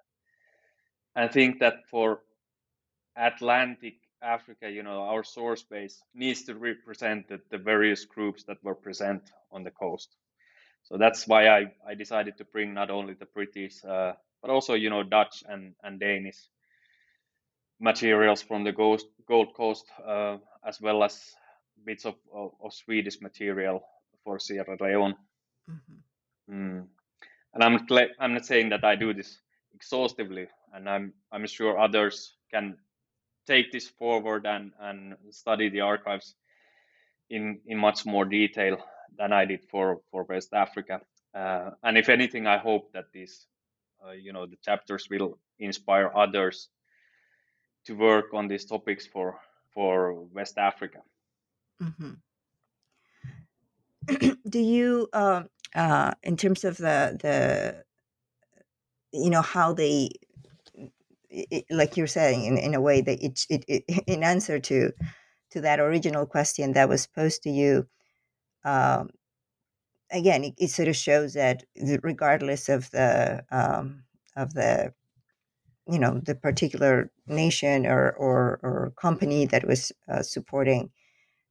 [1.17, 2.21] I think that for
[3.17, 8.63] Atlantic Africa, you know, our source base needs to represent the, the various groups that
[8.63, 10.17] were present on the coast.
[10.83, 14.13] So that's why I, I decided to bring not only the British, uh,
[14.43, 16.39] but also, you know, Dutch and, and Danish
[17.81, 21.35] materials from the Gold, Gold Coast, uh, as well as
[21.85, 23.83] bits of, of, of Swedish material
[24.25, 25.15] for Sierra Leone.
[25.71, 26.55] Mm-hmm.
[26.55, 26.87] Mm.
[27.55, 27.87] And I'm
[28.19, 29.39] I'm not saying that I do this
[29.75, 32.77] exhaustively, and I'm I'm sure others can
[33.47, 36.35] take this forward and, and study the archives
[37.29, 38.79] in in much more detail
[39.19, 41.01] than I did for for West Africa.
[41.35, 43.47] Uh, and if anything, I hope that these
[44.05, 46.69] uh, you know the chapters will inspire others
[47.87, 49.39] to work on these topics for
[49.73, 51.01] for West Africa.
[51.83, 52.13] Mm-hmm.
[54.49, 57.85] Do you, uh, uh, in terms of the the,
[59.13, 60.11] you know how they,
[61.29, 64.93] it, like you're saying, in, in a way that it, it, it in answer to
[65.51, 67.87] to that original question that was posed to you,
[68.65, 69.11] um,
[70.11, 71.65] again, it, it, sort of shows that
[72.03, 74.03] regardless of the um,
[74.37, 74.93] of the
[75.89, 80.91] you know the particular nation or or, or company that was uh, supporting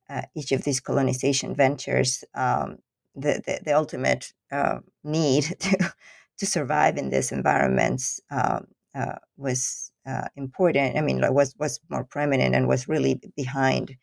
[0.09, 2.77] uh, each of these colonization ventures, um,
[3.15, 5.93] the, the, the ultimate uh, need to
[6.37, 10.97] to survive in these environments um, uh, was uh, important.
[10.97, 13.95] I mean, was was more prominent and was really behind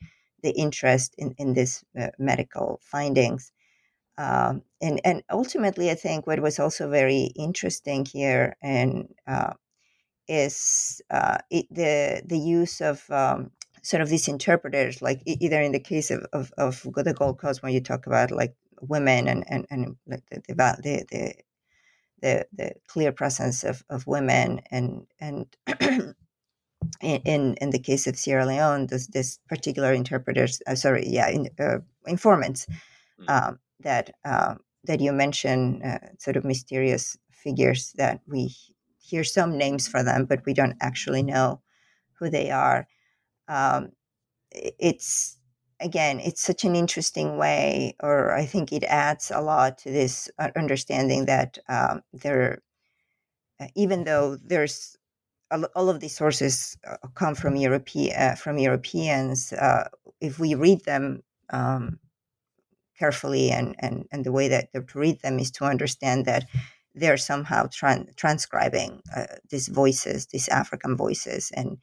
[0.46, 3.52] the interest in in these uh, medical findings.
[4.18, 9.54] Um, and and ultimately, I think what was also very interesting here and uh,
[10.28, 13.50] is uh, it, the the use of um,
[13.86, 17.62] sort of these interpreters, like either in the case of, of, of the Gold Coast,
[17.62, 21.34] when you talk about like women and, and, and like the, the, the,
[22.20, 25.46] the, the clear presence of, of women and, and
[27.00, 31.48] in, in the case of Sierra Leone, this, this particular interpreters, uh, sorry, yeah, in,
[31.58, 32.66] uh, informants
[33.20, 33.30] mm.
[33.30, 38.54] um, that, uh, that you mentioned, uh, sort of mysterious figures that we
[38.98, 41.60] hear some names for them, but we don't actually know
[42.18, 42.86] who they are
[43.48, 43.90] um,
[44.52, 45.38] it's
[45.80, 50.30] again it's such an interesting way or i think it adds a lot to this
[50.38, 52.62] uh, understanding that um, there
[53.74, 54.96] even though there's
[55.50, 59.52] all of these sources uh, come from Europe, uh, from Europeans.
[59.52, 59.88] Uh,
[60.20, 61.98] if we read them um,
[62.98, 66.46] carefully, and, and and the way that to read them is to understand that
[66.94, 71.78] they're somehow tran- transcribing uh, these voices, these African voices, and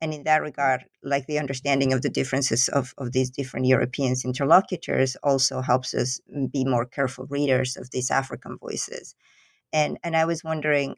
[0.00, 4.24] and in that regard, like the understanding of the differences of, of these different Europeans
[4.24, 6.20] interlocutors also helps us
[6.52, 9.14] be more careful readers of these African voices.
[9.72, 10.96] And and I was wondering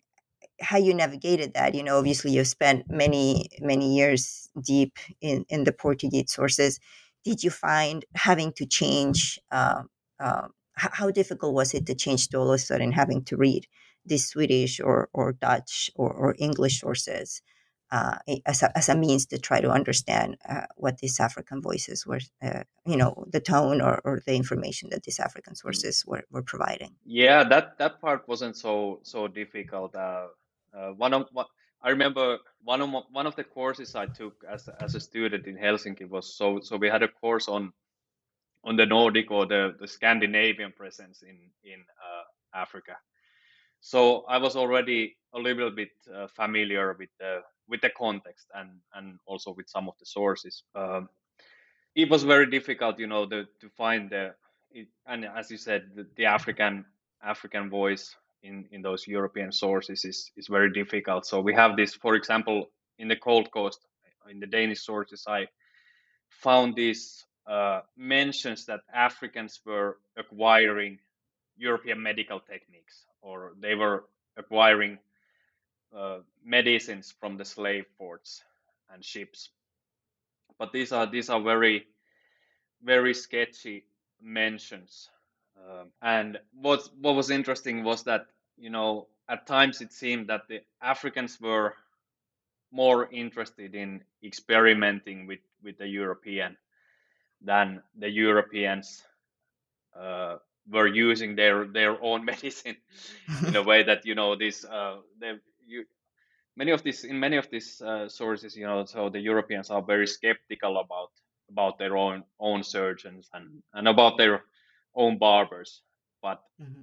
[0.60, 1.74] how you navigated that.
[1.74, 6.80] You know, obviously you've spent many, many years deep in, in the Portuguese sources.
[7.24, 9.82] Did you find having to change uh,
[10.20, 13.66] uh, how difficult was it to change to all of a sudden having to read
[14.06, 17.42] these Swedish or, or Dutch or, or English sources?
[17.90, 22.06] uh, as, a, as a means to try to understand uh, what these African voices
[22.06, 25.58] were, uh, you know, the tone or, or the information that these African mm.
[25.58, 26.94] sources were, were providing.
[27.04, 29.94] Yeah, that, that part wasn't so so difficult.
[30.74, 31.28] Uh, uh, one of
[31.82, 35.56] I remember one of one of the courses I took as as a student in
[35.56, 37.72] Helsinki was so so we had a course on
[38.64, 42.96] on the Nordic or the, the Scandinavian presence in in uh, Africa.
[43.80, 45.90] So I was already a little bit
[46.34, 50.64] familiar with the with the context and and also with some of the sources.
[50.74, 51.08] Um,
[51.94, 54.34] it was very difficult, you know, the, to find the
[54.70, 56.84] it, and as you said, the, the, African
[57.22, 61.26] African voice in in those European sources is is very difficult.
[61.26, 63.80] So we have this, for example, in the Gold Coast,
[64.30, 65.48] in the Danish sources, I
[66.28, 70.98] found these uh, mentions that Africans were acquiring
[71.56, 74.04] European medical techniques, or they were
[74.36, 74.98] acquiring
[75.96, 78.44] uh, medicines from the slave ports
[78.92, 79.50] and ships.
[80.58, 81.86] But these are these are very
[82.82, 83.84] very sketchy
[84.20, 85.08] mentions.
[85.66, 90.48] Um, and what what was interesting was that you know at times it seemed that
[90.48, 91.74] the Africans were
[92.70, 96.56] more interested in experimenting with with the European
[97.40, 99.04] than the Europeans
[99.98, 100.36] uh,
[100.70, 102.76] were using their their own medicine
[103.46, 105.32] in a way that you know this uh, they
[105.66, 105.84] you
[106.56, 109.82] many of these in many of these uh, sources you know so the europeans are
[109.82, 111.10] very skeptical about
[111.48, 114.42] about their own own surgeons and and about their
[114.98, 115.80] own barbers
[116.20, 116.82] but mm-hmm.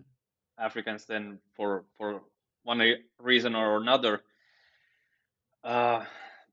[0.58, 2.22] africans then for for
[2.64, 2.82] one
[3.20, 4.24] reason or another
[5.64, 6.04] uh,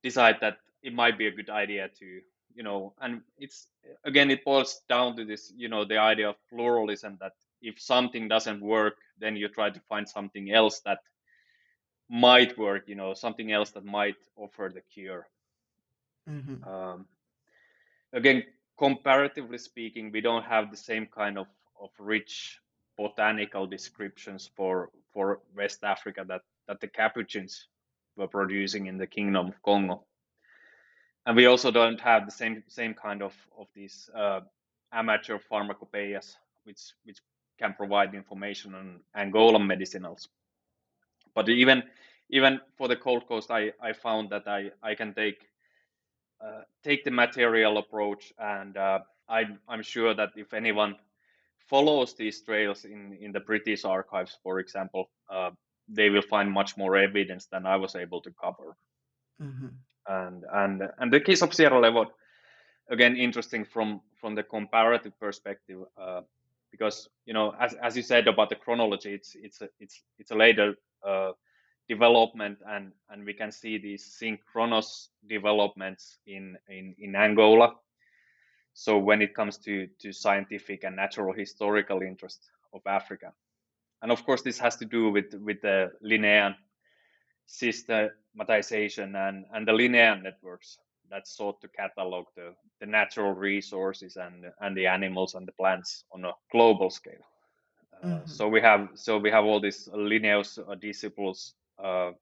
[0.03, 2.21] decide that it might be a good idea to
[2.55, 3.69] you know and it's
[4.05, 7.33] again it boils down to this you know the idea of pluralism that
[7.63, 10.99] if something doesn't work then you try to find something else that
[12.11, 15.27] might work you know something else that might offer the cure
[16.29, 16.63] mm-hmm.
[16.69, 17.07] um,
[18.13, 18.43] again
[18.83, 21.47] comparatively speaking we don't have the same kind of,
[21.81, 22.59] of rich
[22.97, 27.69] botanical descriptions for for west africa that that the capuchins
[28.17, 30.05] were producing in the kingdom of congo.
[31.27, 34.41] And we also don't have the same same kind of of these uh,
[34.93, 37.19] amateur pharmacopoeias which which
[37.59, 40.29] can provide information on angolan medicinals.
[41.35, 41.83] But even
[42.31, 45.47] even for the Gold Coast, I, I found that I, I can take
[46.83, 50.97] take the material approach, and uh, I, I'm sure that if anyone
[51.69, 55.51] follows these trails in, in the British archives, for example, uh,
[55.89, 58.77] they will find much more evidence than I was able to cover.
[59.41, 59.69] Mm-hmm.
[60.09, 62.09] And and and the case of Sierra Leone,
[62.91, 66.23] again, interesting from from the comparative perspective, uh,
[66.71, 70.31] because you know, as as you said about the chronology, it's it's a, it's it's
[70.33, 70.75] a later
[71.07, 71.33] uh,
[71.89, 77.75] development and and we can see these synchronous developments in in in Angola
[78.75, 83.33] So when it comes to to scientific and natural historical interest of Africa,
[84.03, 86.55] and of course this has to do with with the Linnean
[87.47, 90.79] systematization and and the Linnean networks
[91.11, 96.05] that sought to catalog the, the natural resources and and the animals and the plants
[96.13, 97.25] on a global scale.
[98.03, 98.27] Uh, mm-hmm.
[98.27, 102.13] So we have so we have all these Linnaeus uh, disciples, uh,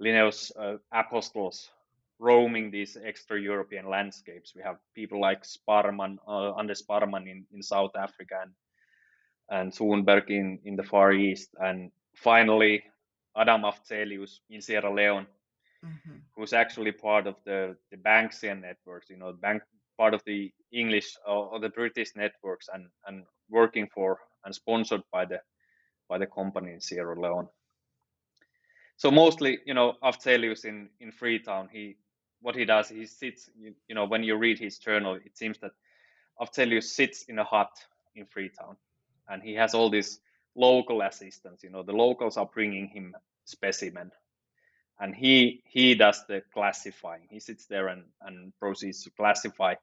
[0.00, 1.70] Linnaeus uh, apostles
[2.18, 4.52] roaming these extra European landscapes.
[4.54, 8.52] We have people like Sparrman, uh, Anders Sparrman in, in South Africa and
[9.50, 12.82] and Thunberg in, in the Far East, and finally
[13.36, 15.26] Adam Afzelius in Sierra Leone,
[15.84, 16.18] mm-hmm.
[16.36, 19.62] who's actually part of the, the Banksian networks, you know, bank
[19.96, 25.02] part of the English or, or the British networks and, and working for and sponsored
[25.12, 25.40] by the
[26.08, 27.48] by the company in Sierra Leone.
[28.98, 31.96] So mostly, you know, Afzelius in, in Freetown, he
[32.40, 35.58] what he does, he sits, you, you know, when you read his journal, it seems
[35.58, 35.72] that
[36.40, 37.70] Afzelius sits in a hut
[38.14, 38.76] in Freetown
[39.28, 40.20] and he has all these
[40.56, 44.10] local assistants, you know, the locals are bringing him specimen.
[45.00, 47.28] And he he does the classifying.
[47.30, 49.74] He sits there and and proceeds to classify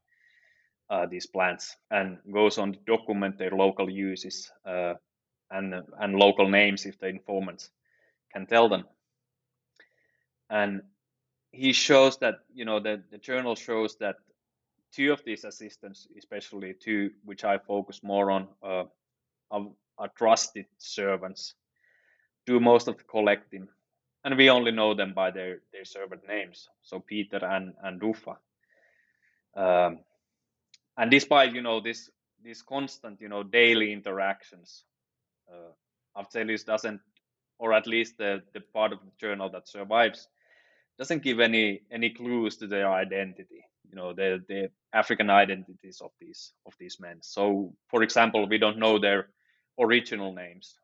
[0.89, 4.95] uh, these plants and goes on to document their local uses uh,
[5.51, 7.69] and and local names if the informants
[8.33, 8.83] can tell them
[10.49, 10.81] and
[11.51, 14.17] he shows that you know the, the journal shows that
[14.91, 18.83] two of these assistants especially two which i focus more on uh,
[19.51, 19.67] are,
[19.97, 21.55] are trusted servants
[22.45, 23.67] do most of the collecting.
[24.23, 28.37] And we only know them by their their servant names so peter and and rufa
[29.55, 29.99] um,
[30.97, 32.09] and despite you know this
[32.43, 34.83] this constant you know daily interactions
[35.51, 37.01] uh, Afzelius doesn't
[37.59, 40.27] or at least the the part of the journal that survives
[40.97, 46.11] doesn't give any any clues to their identity you know the the african identities of
[46.19, 49.27] these of these men so for example we don't know their
[49.79, 50.77] original names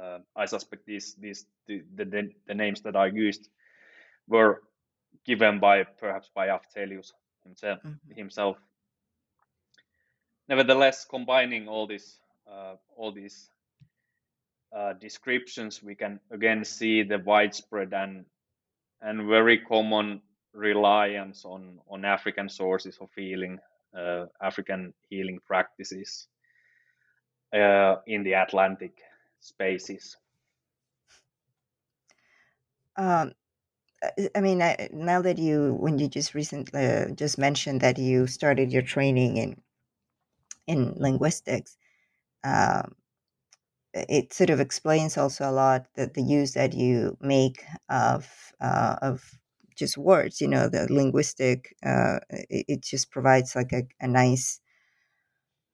[0.00, 3.48] uh, I suspect these these the, the, the names that are used
[4.28, 4.62] were
[5.26, 7.12] given by perhaps by Afzelius
[7.44, 8.14] himself mm-hmm.
[8.14, 8.56] himself.
[10.48, 12.18] Nevertheless, combining all this
[12.50, 13.50] uh, all these
[14.74, 18.24] uh, descriptions, we can again see the widespread and
[19.02, 20.22] and very common
[20.52, 23.58] reliance on on African sources of healing,
[23.96, 26.28] uh, African healing practices
[27.52, 28.98] uh, in the Atlantic
[29.40, 30.16] spaces.
[32.96, 33.32] Um,
[34.34, 38.26] I mean, I, now that you, when you just recently uh, just mentioned that you
[38.26, 39.62] started your training in
[40.66, 41.76] in linguistics,
[42.44, 42.94] um,
[43.94, 48.28] it sort of explains also a lot that the use that you make of
[48.60, 49.38] uh, of
[49.76, 50.40] just words.
[50.40, 51.74] You know, the linguistic.
[51.84, 54.60] Uh, it, it, just provides like a, a nice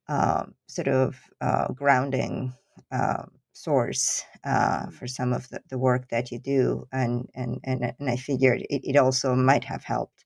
[0.08, 2.52] um, sort of uh, grounding
[2.92, 7.92] um, source uh, for some of the, the work that you do, and and and,
[7.98, 10.24] and I figured it, it also might have helped,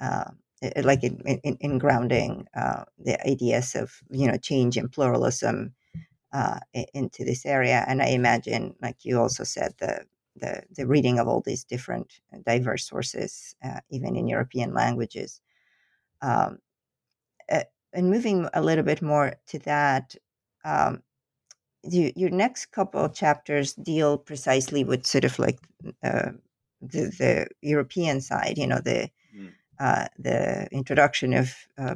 [0.00, 0.30] uh,
[0.62, 5.74] it, like in, in, in grounding uh, the ideas of you know change and pluralism
[6.32, 6.60] uh,
[6.94, 7.84] into this area.
[7.88, 10.04] And I imagine, like you also said, the
[10.36, 15.40] the, the reading of all these different uh, diverse sources, uh, even in European languages.
[16.22, 16.60] Um,
[17.92, 20.14] and moving a little bit more to that,
[20.64, 21.02] um,
[21.82, 25.58] you, your next couple of chapters deal precisely with sort of like
[26.02, 26.30] uh,
[26.80, 29.50] the, the European side, you know, the mm.
[29.78, 31.94] uh, the introduction of uh,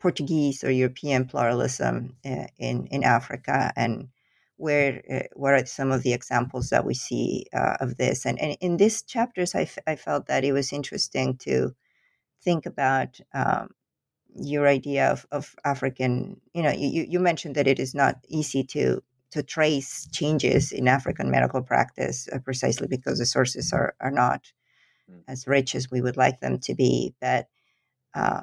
[0.00, 4.08] Portuguese or European pluralism uh, in in Africa, and
[4.56, 8.26] where uh, what are some of the examples that we see uh, of this?
[8.26, 11.74] And, and in these chapters, I, f- I felt that it was interesting to
[12.42, 13.70] think about um,
[14.34, 18.64] your idea of, of African, you know, you, you mentioned that it is not easy
[18.64, 24.10] to to trace changes in African medical practice uh, precisely because the sources are, are
[24.10, 24.52] not
[25.08, 25.22] mm.
[25.28, 27.14] as rich as we would like them to be.
[27.20, 27.46] But
[28.12, 28.42] uh,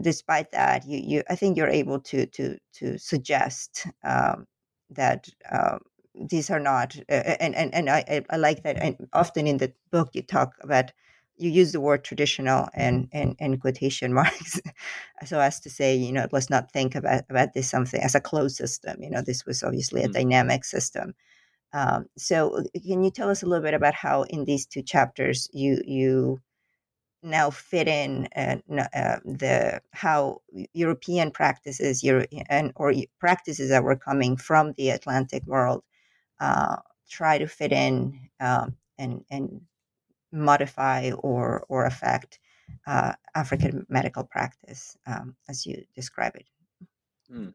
[0.00, 4.46] despite that, you, you I think you're able to to to suggest um,
[4.90, 5.78] that uh,
[6.14, 8.76] these are not, uh, and and and I, I like that.
[8.76, 10.92] And often in the book you talk about
[11.38, 14.60] you use the word traditional and and, and quotation marks
[15.24, 18.20] so as to say you know let's not think about about this something as a
[18.20, 20.12] closed system you know this was obviously a mm-hmm.
[20.14, 21.14] dynamic system
[21.72, 24.82] um, so uh, can you tell us a little bit about how in these two
[24.82, 26.40] chapters you you
[27.22, 30.40] now fit in uh, uh, the how
[30.72, 35.82] European practices Euro- and or practices that were coming from the Atlantic world
[36.40, 36.76] uh,
[37.08, 39.60] try to fit in um, and and
[40.32, 42.38] modify or or affect
[42.86, 46.46] uh, African medical practice um, as you describe it.
[47.32, 47.54] Mm.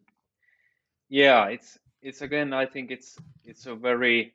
[1.10, 2.54] Yeah, it's it's again.
[2.54, 4.34] I think it's it's a very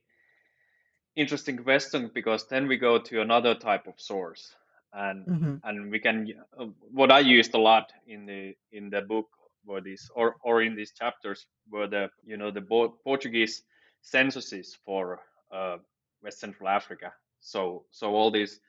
[1.16, 4.54] interesting question because then we go to another type of source,
[4.92, 5.54] and mm-hmm.
[5.64, 9.26] and we can uh, what I used a lot in the in the book
[9.64, 12.62] were these or or in these chapters were the you know the
[13.04, 13.62] Portuguese
[14.02, 15.20] censuses for
[15.52, 15.76] uh,
[16.22, 17.12] West Central Africa.
[17.40, 18.60] So so all these,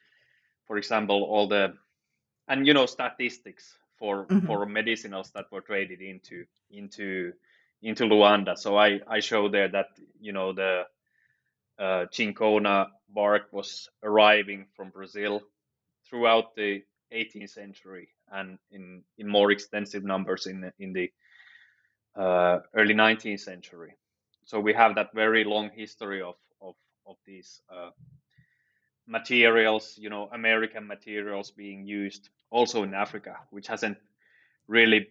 [0.67, 1.74] for example, all the
[2.47, 4.45] and you know statistics for mm-hmm.
[4.45, 7.32] for medicinals that were traded into into
[7.82, 8.57] into Luanda.
[8.57, 9.88] So I I show there that
[10.20, 10.84] you know the
[11.80, 15.41] uh, cinchona bark was arriving from Brazil
[16.10, 16.82] throughout the
[17.14, 21.12] 18th century and in in more extensive numbers in the, in the
[22.16, 23.93] uh, early 19th century.
[24.45, 27.91] So we have that very long history of of of these uh,
[29.10, 33.97] materials, you know, American materials being used also in Africa, which hasn't
[34.68, 35.07] really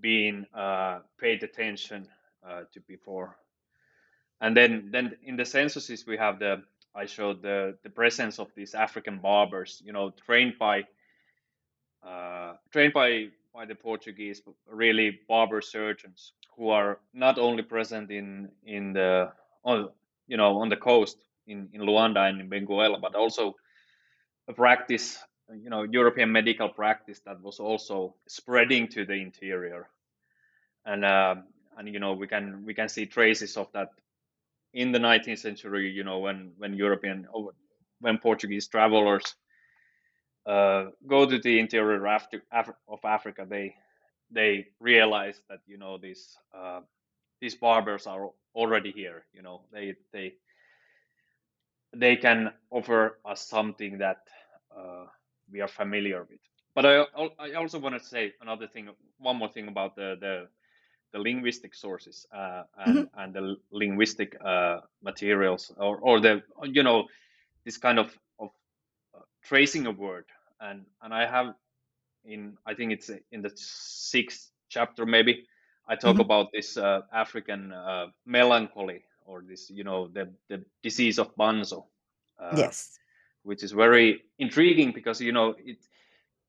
[0.00, 2.08] been uh, paid attention
[2.46, 3.36] uh, to before.
[4.40, 6.62] And then, then in the censuses, we have the
[6.94, 10.84] I showed the the presence of these African barbers, you know, trained by
[12.06, 18.48] uh, trained by by the Portuguese, really barber surgeons who are not only present in
[18.64, 19.32] in the
[19.64, 19.88] on
[20.26, 23.54] you know on the coast in in Luanda and in Benguela, but also
[24.48, 25.18] a practice
[25.52, 29.88] you know European medical practice that was also spreading to the interior,
[30.86, 31.34] and uh,
[31.76, 33.90] and you know we can we can see traces of that
[34.74, 35.90] in the 19th century.
[35.90, 37.26] You know when when European
[38.00, 39.36] when Portuguese travelers
[40.46, 42.06] uh, go to the interior
[42.88, 43.74] of Africa, they
[44.30, 46.80] they realize that you know these uh,
[47.40, 49.24] these barbers are already here.
[49.34, 50.34] You know they they
[51.96, 54.18] they can offer us something that
[54.76, 55.06] uh,
[55.50, 56.40] we are familiar with.
[56.74, 57.06] But I
[57.38, 60.48] I also want to say another thing, one more thing about the the,
[61.14, 63.20] the linguistic sources uh, and mm-hmm.
[63.20, 67.06] and the linguistic uh, materials or or the you know
[67.64, 68.08] this kind of
[68.40, 68.50] of
[69.14, 70.26] uh, tracing a word
[70.60, 71.54] and and I have
[72.24, 75.46] in I think it's in the sixth chapter maybe
[75.86, 76.20] I talk mm-hmm.
[76.20, 81.86] about this uh, African uh, melancholy or this you know the the disease of Banzo.
[82.38, 82.98] Uh, yes,
[83.44, 85.78] which is very intriguing because you know it.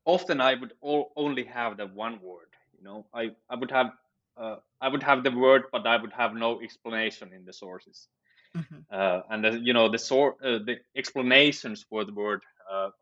[0.05, 2.49] Often I would all, only have the one word.
[2.78, 3.91] You know, I I would have
[4.38, 8.07] uh, I would have the word, but I would have no explanation in the sources.
[8.55, 8.75] Mm-hmm.
[8.91, 12.41] Uh, and the, you know the sort uh, the explanations for the word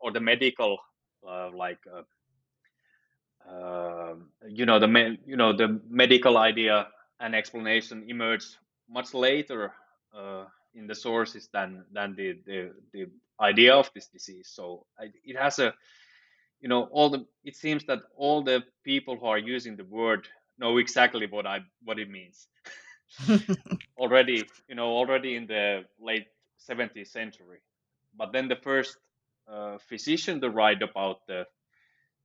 [0.00, 0.78] or the medical
[1.54, 1.78] like
[3.48, 6.88] um, you know the me- you know the medical idea
[7.20, 8.56] and explanation emerged
[8.88, 9.72] much later
[10.16, 13.06] uh, in the sources than than the, the the
[13.40, 14.48] idea of this disease.
[14.52, 14.86] So
[15.24, 15.74] it has a
[16.60, 20.26] you know all the it seems that all the people who are using the word
[20.58, 22.46] know exactly what I what it means.
[23.98, 26.26] already you know already in the late
[26.68, 27.60] 17th century
[28.16, 28.96] but then the first
[29.48, 31.46] uh, physician to write about the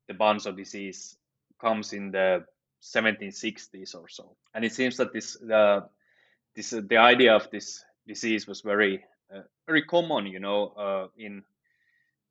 [0.08, 1.18] the Banzo disease
[1.60, 2.46] comes in the
[2.82, 5.82] 1760s or so, and it seems that this uh,
[6.56, 9.04] this uh, the idea of this disease was very
[9.34, 11.44] uh, very common, you know, uh, in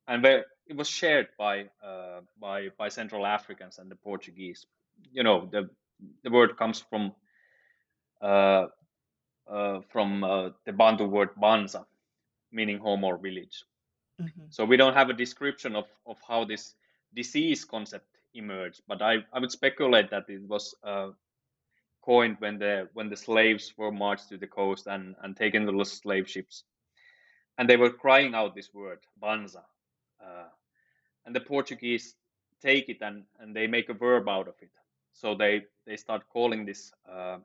[0.07, 4.65] and where it was shared by uh, by by Central Africans and the Portuguese.
[5.11, 5.69] You know, the
[6.23, 7.13] the word comes from
[8.21, 8.67] uh,
[9.49, 11.85] uh, from uh, the Bantu word banza,
[12.51, 13.63] meaning home or village.
[14.21, 14.45] Mm-hmm.
[14.49, 16.75] So we don't have a description of, of how this
[17.13, 21.09] disease concept emerged, but I, I would speculate that it was uh,
[22.03, 25.71] coined when the when the slaves were marched to the coast and, and taken to
[25.71, 26.63] the slave ships,
[27.57, 29.63] and they were crying out this word banza,
[30.21, 30.49] uh,
[31.25, 32.15] and the Portuguese
[32.61, 34.69] take it and, and they make a verb out of it.
[35.13, 37.37] So they they start calling this uh,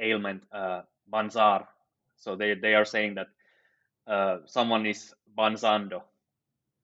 [0.00, 1.66] ailment uh, banzar.
[2.16, 3.28] So they they are saying that
[4.06, 6.02] uh, someone is banzando.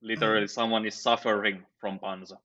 [0.01, 0.61] Literally, mm-hmm.
[0.61, 2.39] someone is suffering from banza,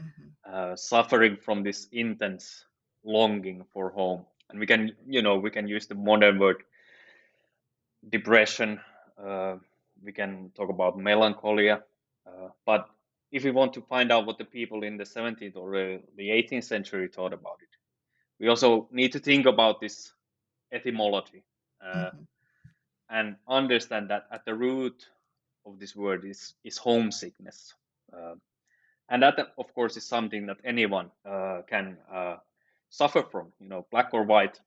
[0.00, 0.28] mm-hmm.
[0.46, 2.64] uh, suffering from this intense
[3.04, 4.24] longing for home.
[4.48, 6.62] And we can, you know, we can use the modern word
[8.08, 8.80] depression.
[9.22, 9.56] Uh,
[10.02, 11.82] we can talk about melancholia.
[12.26, 12.88] Uh, but
[13.30, 15.72] if we want to find out what the people in the 17th or
[16.16, 17.68] the 18th century thought about it,
[18.40, 20.12] we also need to think about this
[20.72, 21.44] etymology.
[21.84, 22.22] Uh, mm-hmm
[23.10, 25.06] and understand that at the root
[25.66, 27.74] of this word is is homesickness
[28.12, 28.34] uh,
[29.08, 32.36] and that of course is something that anyone uh, can uh,
[32.90, 34.60] suffer from you know black or white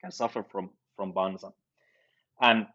[0.00, 1.52] can suffer from from banza
[2.40, 2.66] and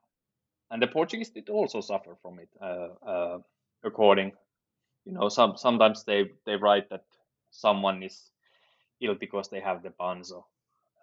[0.72, 3.38] and the portuguese did also suffer from it uh, uh,
[3.84, 4.32] according
[5.06, 7.04] you know, some sometimes they they write that
[7.50, 8.32] someone is
[9.02, 10.44] ill because they have the banzo.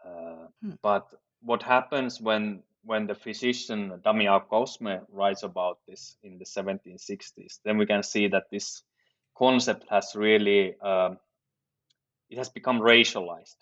[0.05, 0.73] Uh, hmm.
[0.83, 1.09] But
[1.43, 7.77] what happens when when the physician Damian Cosme writes about this in the 1760s, then
[7.77, 8.83] we can see that this
[9.37, 11.19] concept has really um,
[12.31, 13.57] it has become racialized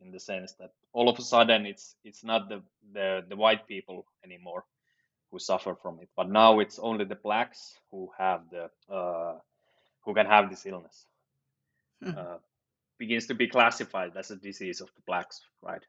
[0.00, 2.62] in the sense that all of a sudden it's it's not the
[2.92, 4.64] the, the white people anymore
[5.30, 9.38] who suffer from it, but now it's only the blacks who have the uh,
[10.08, 11.04] who can have this illness.
[12.02, 12.18] Mm-hmm.
[12.18, 12.38] Uh,
[12.98, 15.84] begins to be classified as a disease of the blacks, right?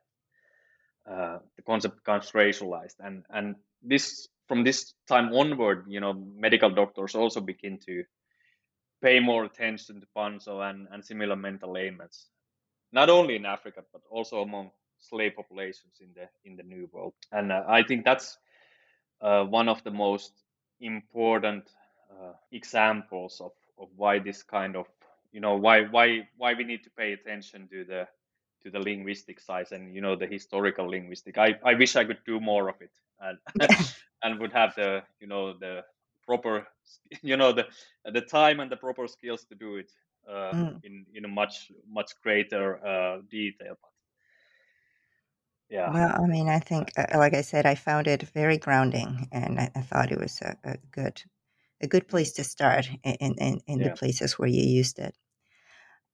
[1.10, 6.70] Uh, the concept becomes racialized, and and this from this time onward, you know, medical
[6.70, 8.04] doctors also begin to
[9.02, 12.28] pay more attention to banzo and, and similar mental ailments,
[12.92, 17.14] not only in Africa but also among slave populations in the in the New World.
[17.32, 18.38] And uh, I think that's
[19.22, 20.34] uh, one of the most
[20.82, 21.64] important
[22.12, 24.88] uh, examples of, of why this kind of
[25.32, 28.08] you know why why why we need to pay attention to the
[28.64, 31.38] to the linguistic side and you know the historical linguistic.
[31.38, 33.38] I, I wish I could do more of it and
[34.24, 35.84] and would have the you know the
[36.26, 36.68] proper
[37.22, 37.68] you know the
[38.06, 39.92] the time and the proper skills to do it
[40.28, 40.84] uh, mm.
[40.84, 43.78] in in a much much greater uh, detail.
[43.82, 43.90] But
[45.70, 45.94] yeah.
[45.94, 49.60] Well, I mean, I think, uh, like I said, I found it very grounding, and
[49.60, 51.22] I, I thought it was a, a, good
[51.82, 53.90] a good place to start in in, in yeah.
[53.90, 55.16] the places where you used it.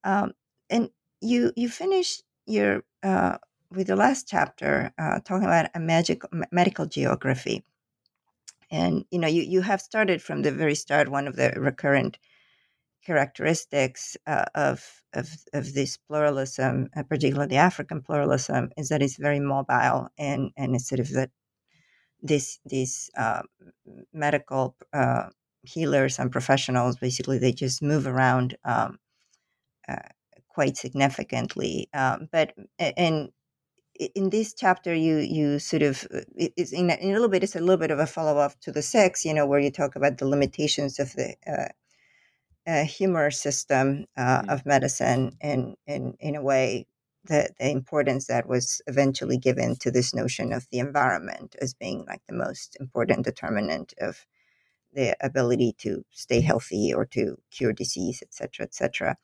[0.03, 0.33] Um,
[0.69, 0.89] and
[1.21, 3.37] you you finished your uh,
[3.71, 7.63] with the last chapter uh, talking about a magic medical geography
[8.71, 12.17] and you know you, you have started from the very start one of the recurrent
[13.03, 19.17] characteristics uh, of, of of this pluralism uh, particularly the african pluralism is that it's
[19.17, 21.29] very mobile and and it's sort of that
[22.21, 23.41] this these uh,
[24.13, 25.27] medical uh,
[25.67, 28.97] healers and professionals basically they just move around um,
[29.87, 29.97] uh,
[30.47, 31.89] quite significantly.
[31.93, 33.29] Um, but and
[34.15, 37.43] in this chapter, you you sort of uh, it's in a, in a little bit.
[37.43, 39.71] It's a little bit of a follow up to the six, you know, where you
[39.71, 44.49] talk about the limitations of the uh, uh, humor system uh, mm-hmm.
[44.49, 46.87] of medicine, and and in a way,
[47.25, 52.05] the the importance that was eventually given to this notion of the environment as being
[52.07, 54.25] like the most important determinant of
[54.95, 59.17] the ability to stay healthy or to cure disease, et cetera, et cetera.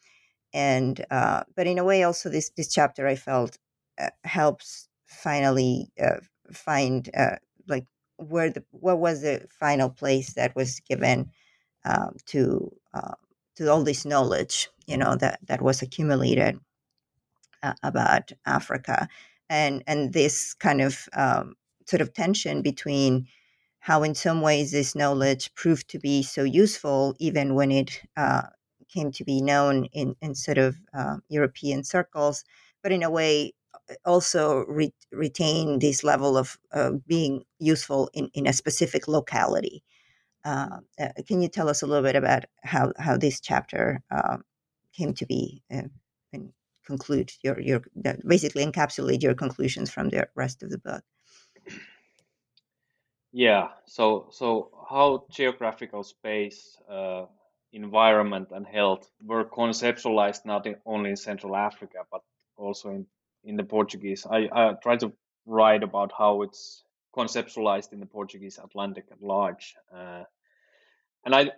[0.54, 3.58] And uh, but in a way also this this chapter I felt
[4.00, 6.20] uh, helps finally uh,
[6.54, 7.86] find uh, like
[8.18, 11.32] where the what was the final place that was given
[11.86, 13.16] um, to uh,
[13.56, 16.60] to all this knowledge you know that that was accumulated
[17.64, 19.08] uh, about Africa.
[19.50, 21.56] And and this kind of um,
[21.86, 23.28] sort of tension between
[23.82, 28.44] how in some ways this knowledge proved to be so useful even when it uh,
[28.94, 32.44] came to be known in, in sort of uh, European circles,
[32.84, 38.30] but in a way uh, also re- retain this level of uh, being useful in,
[38.36, 39.84] in a specific locality.
[40.46, 44.44] Uh, uh can you tell us a little bit about how, how this chapter um,
[44.94, 45.84] came to be uh,
[46.34, 46.54] and
[46.86, 47.82] conclude your, your
[48.28, 51.04] basically encapsulate your conclusions from the rest of the book?
[53.34, 56.78] Yeah, so so how geographical space
[57.74, 62.22] environment and health were conceptualized not only in Central Africa but
[62.58, 63.06] also in,
[63.44, 64.26] in the Portuguese.
[64.30, 65.14] I, I try to
[65.46, 66.84] write about how it's
[67.16, 70.24] conceptualized in the Portuguese Atlantic at large, uh,
[71.26, 71.52] and I,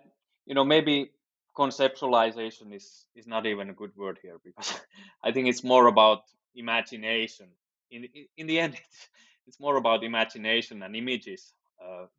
[0.46, 1.10] you know, maybe
[1.56, 4.80] conceptualization is is not even a good word here because
[5.24, 6.22] I think it's more about
[6.54, 7.48] imagination.
[7.90, 8.74] In in the end,
[9.46, 11.63] it's, more about imagination and images uh,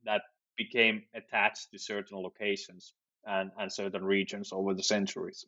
[0.06, 0.22] that
[0.58, 2.94] became attached to certain locations
[3.26, 5.46] and, and certain regions over the centuries.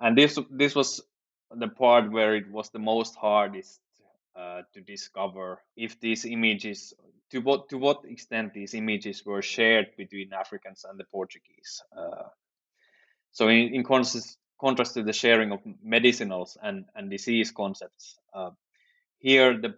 [0.00, 1.00] And this this was
[1.50, 3.80] the part where it was the most hardest
[4.36, 6.94] uh, to discover if these images
[7.30, 11.82] to what to what extent these images were shared between Africans and the Portuguese.
[11.96, 12.28] Uh,
[13.32, 18.50] so in, in contrast, contrast to the sharing of medicinals and, and disease concepts, uh,
[19.18, 19.74] here the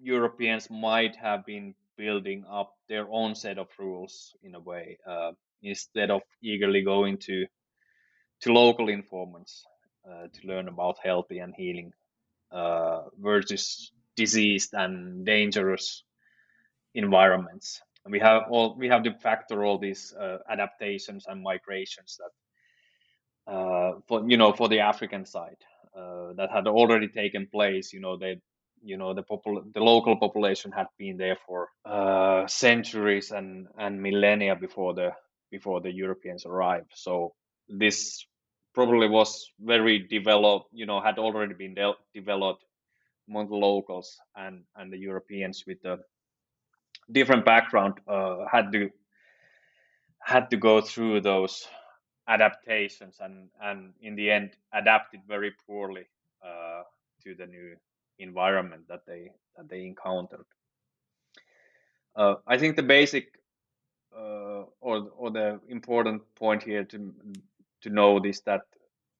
[0.00, 4.98] Europeans might have been building up their own set of rules in a way.
[5.06, 5.32] Uh,
[5.62, 7.46] instead of eagerly going to
[8.40, 9.64] to local informants
[10.08, 11.92] uh, to learn about healthy and healing
[12.50, 16.02] uh, versus diseased and dangerous
[16.94, 17.80] environments.
[18.04, 23.52] And we have all we have to factor all these uh, adaptations and migrations that
[23.52, 25.58] uh, for you know for the African side
[25.96, 27.92] uh, that had already taken place.
[27.92, 28.40] You know they
[28.82, 34.02] you know the popul- the local population had been there for uh, centuries and and
[34.02, 35.12] millennia before the
[35.50, 36.90] before the Europeans arrived.
[36.94, 37.34] So
[37.68, 38.26] this
[38.74, 42.64] probably was very developed, you know, had already been de- developed
[43.28, 45.98] among the locals and and the Europeans with a
[47.10, 48.90] different background uh, had to
[50.20, 51.68] had to go through those
[52.28, 56.04] adaptations and and in the end adapted very poorly
[56.44, 56.82] uh,
[57.22, 57.76] to the new
[58.18, 60.46] environment that they that they encountered.
[62.16, 63.38] Uh, I think the basic
[64.16, 67.14] uh, or or the important point here to
[67.82, 68.62] to note is that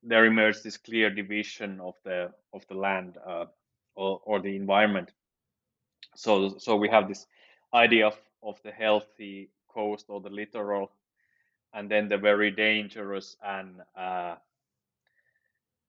[0.03, 3.45] there emerged this clear division of the of the land uh,
[3.95, 5.11] or, or the environment.
[6.15, 7.25] So so we have this
[7.73, 10.91] idea of, of the healthy coast or the littoral,
[11.73, 14.35] and then the very dangerous and uh,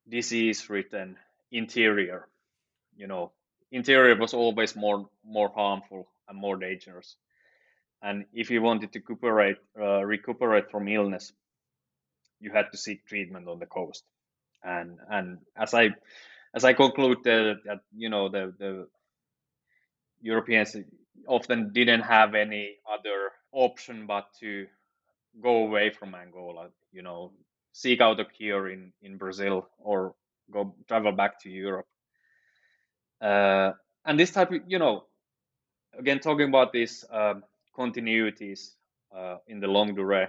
[0.09, 1.17] disease-ridden
[1.51, 2.29] interior.
[2.97, 3.33] You know,
[3.73, 7.17] interior was always more more harmful and more dangerous.
[8.03, 11.33] And if you wanted to recuperate uh, recuperate from illness,
[12.41, 14.05] you had to seek treatment on the coast.
[14.63, 15.91] And and as I
[16.55, 18.89] as I concluded that you know the the
[20.21, 20.77] Europeans
[21.29, 24.67] often didn't have any other option but to
[25.43, 27.33] go away from Angola, you know,
[27.73, 30.15] seek out a cure in, in Brazil or
[30.51, 31.87] go travel back to Europe.
[33.25, 33.73] Uh,
[34.05, 35.05] and this type of, you know,
[35.99, 37.35] again, talking about these uh,
[37.77, 38.73] continuities
[39.17, 40.29] uh, in the longue durée,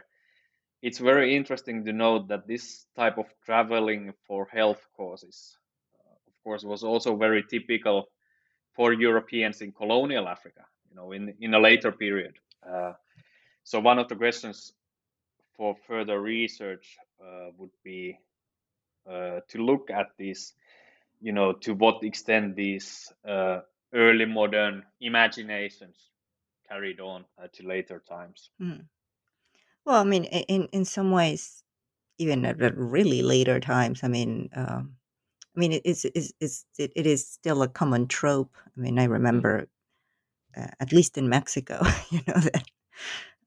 [0.82, 5.58] it's very interesting to note that this type of traveling for health causes,
[6.00, 8.08] uh, of course, was also very typical
[8.72, 12.36] for Europeans in colonial Africa, you know, in, in a later period.
[12.66, 12.94] Uh,
[13.64, 14.72] so one of the questions
[15.58, 18.18] for further research uh, would be
[19.08, 20.54] to look at this,
[21.22, 23.62] you know, to what extent these uh,
[23.94, 25.98] early modern imaginations
[26.68, 28.50] carried on uh, to later times.
[28.62, 28.86] Mm.
[29.86, 31.64] Well, I mean, in in some ways,
[32.18, 34.96] even at really later times, I mean, um,
[35.56, 38.56] I mean, it's, it's, it's, it, it is still a common trope.
[38.66, 39.12] I mean, I mm.
[39.12, 39.68] remember,
[40.56, 42.64] uh, at least in Mexico, you know, that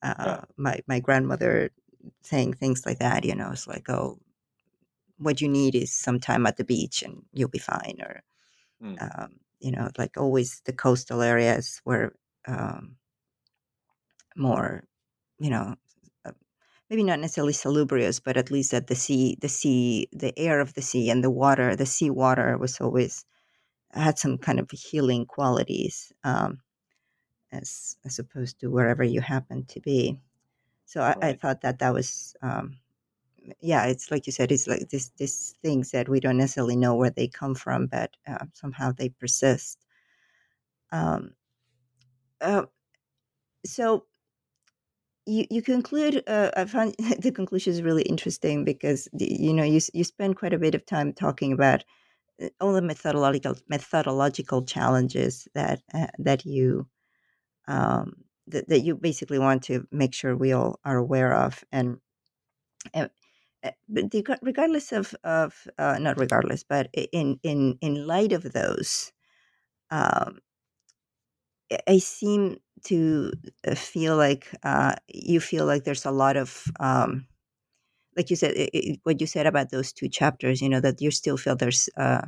[0.03, 0.45] uh, yeah.
[0.57, 1.71] my, my grandmother
[2.23, 4.19] saying things like that, you know, it's like, oh,
[5.19, 7.99] what you need is some time at the beach and you'll be fine.
[8.01, 8.23] Or,
[8.83, 8.97] mm.
[9.01, 12.15] um, you know, like always the coastal areas were
[12.47, 12.97] um,
[14.37, 14.85] more,
[15.39, 15.75] you know,
[16.91, 20.75] maybe not necessarily salubrious, but at least that the sea, the sea, the air of
[20.75, 23.25] the sea and the water, the sea water was always
[23.93, 26.61] had some kind of healing qualities, um,
[27.53, 30.19] as as opposed to wherever you happen to be.
[30.85, 32.77] So I, I thought that that was, um,
[33.61, 36.95] yeah, it's like you said, it's like this this things that we don't necessarily know
[36.95, 39.85] where they come from, but uh, somehow they persist.
[40.93, 41.33] Um,
[42.41, 42.67] uh,
[43.67, 44.05] so
[45.27, 49.81] you, you conclude uh, i found the conclusion is really interesting because you know you,
[49.93, 51.85] you spend quite a bit of time talking about
[52.43, 56.87] uh, all the methodological methodological challenges that uh, that you
[57.69, 58.15] um,
[58.47, 61.99] that, that you basically want to make sure we all are aware of and,
[62.95, 63.09] uh,
[64.43, 69.13] regardless of of uh, not regardless but in in in light of those
[69.91, 70.39] um,
[71.87, 73.33] I seem to
[73.67, 77.27] uh, feel like uh, you feel like there's a lot of, um,
[78.17, 81.01] like you said, it, it, what you said about those two chapters, you know, that
[81.01, 82.23] you still feel there's uh,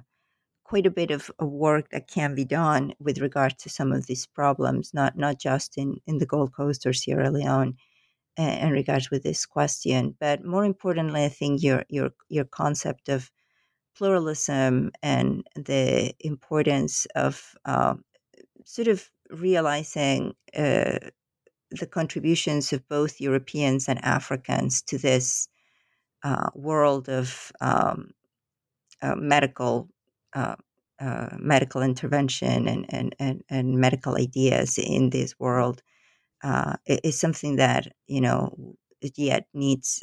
[0.64, 4.26] quite a bit of, work that can be done with regard to some of these
[4.26, 7.76] problems, not not just in, in the Gold Coast or Sierra Leone,
[8.36, 13.30] in, regards with this question, but more importantly, I think your your your concept of
[13.96, 17.94] pluralism and the importance of uh,
[18.64, 20.98] sort of realizing uh,
[21.70, 25.48] the contributions of both Europeans and Africans to this
[26.22, 28.10] uh, world of um,
[29.02, 29.88] uh, medical
[30.34, 30.56] uh,
[31.00, 35.82] uh, medical intervention and, and, and, and medical ideas in this world
[36.42, 38.76] uh, is something that you know
[39.14, 40.02] yet needs,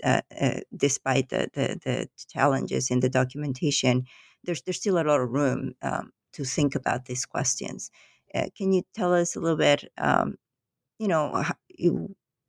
[0.75, 4.05] despite the, the, the challenges in the documentation,
[4.43, 7.91] there's there's still a lot of room um, to think about these questions.
[8.33, 10.35] Uh, can you tell us a little bit, um,
[10.99, 11.55] you know, how,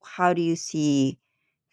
[0.05, 1.19] how, do you see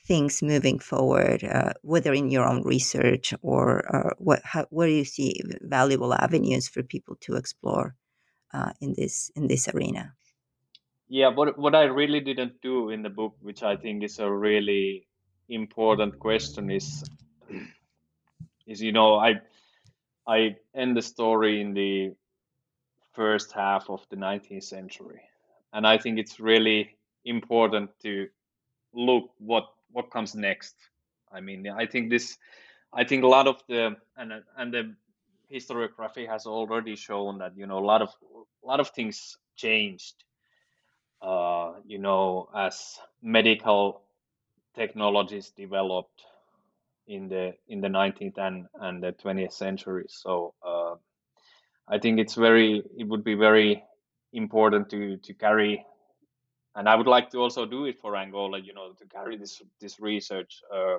[0.06, 4.94] things moving forward, uh, whether in your own research or, or what, how, where do
[4.94, 7.96] you see valuable avenues for people to explore
[8.54, 10.14] uh, in this in this arena?
[11.08, 14.30] Yeah, what what I really didn't do in the book, which I think is a
[14.32, 15.08] really
[15.50, 17.04] important question, is
[18.68, 19.42] is you know I
[20.28, 22.14] I end the story in the
[23.14, 25.22] first half of the 19th century.
[25.74, 28.28] And I think it's really important to
[28.94, 30.76] look what what comes next.
[31.32, 32.38] I mean, I think this,
[32.94, 34.96] I think a lot of the and and the
[35.52, 38.10] historiography has already shown that you know a lot of
[38.64, 40.25] a lot of things changed.
[41.22, 44.02] Uh, you know, as medical
[44.76, 46.24] technologies developed
[47.08, 50.06] in the in the 19th and and the 20th century.
[50.08, 50.96] So uh,
[51.88, 53.84] I think it's very it would be very
[54.34, 55.86] important to to carry
[56.76, 59.62] and I would like to also do it for Angola, you know, to carry this
[59.80, 60.98] this research uh,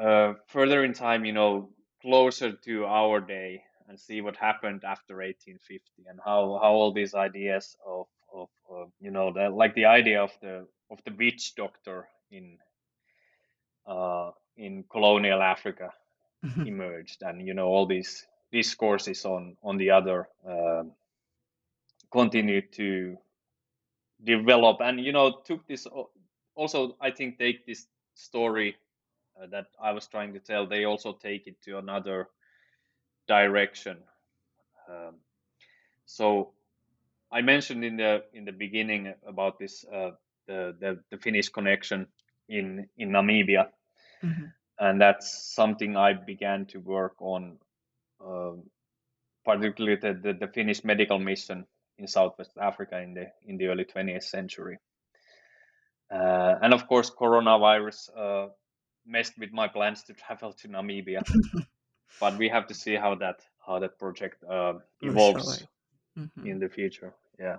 [0.00, 1.70] uh, further in time, you know,
[2.00, 7.14] closer to our day, and see what happened after 1850, and how how all these
[7.14, 11.54] ideas of of uh, you know, the, like the idea of the of the witch
[11.54, 12.58] doctor in
[13.86, 15.92] uh, in colonial Africa
[16.44, 16.66] mm-hmm.
[16.66, 20.92] emerged, and you know, all these discourses on on the other um,
[22.10, 23.16] continued to
[24.24, 25.86] develop and you know took this
[26.54, 28.76] also i think take this story
[29.40, 32.28] uh, that i was trying to tell they also take it to another
[33.26, 33.96] direction
[34.88, 35.14] um,
[36.04, 36.50] so
[37.32, 40.10] i mentioned in the in the beginning about this uh,
[40.46, 42.06] the, the, the finnish connection
[42.48, 43.68] in in namibia
[44.22, 44.46] mm-hmm.
[44.78, 47.58] and that's something i began to work on
[48.24, 48.62] um,
[49.44, 51.66] particularly the, the, the finnish medical mission
[51.98, 54.78] in Southwest Africa in the in the early 20th century.
[56.12, 58.48] Uh, and of course, coronavirus uh,
[59.06, 61.22] messed with my plans to travel to Namibia.
[62.20, 65.66] but we have to see how that how that project uh, evolves
[66.18, 66.46] mm-hmm.
[66.46, 67.14] in the future.
[67.40, 67.58] Yeah.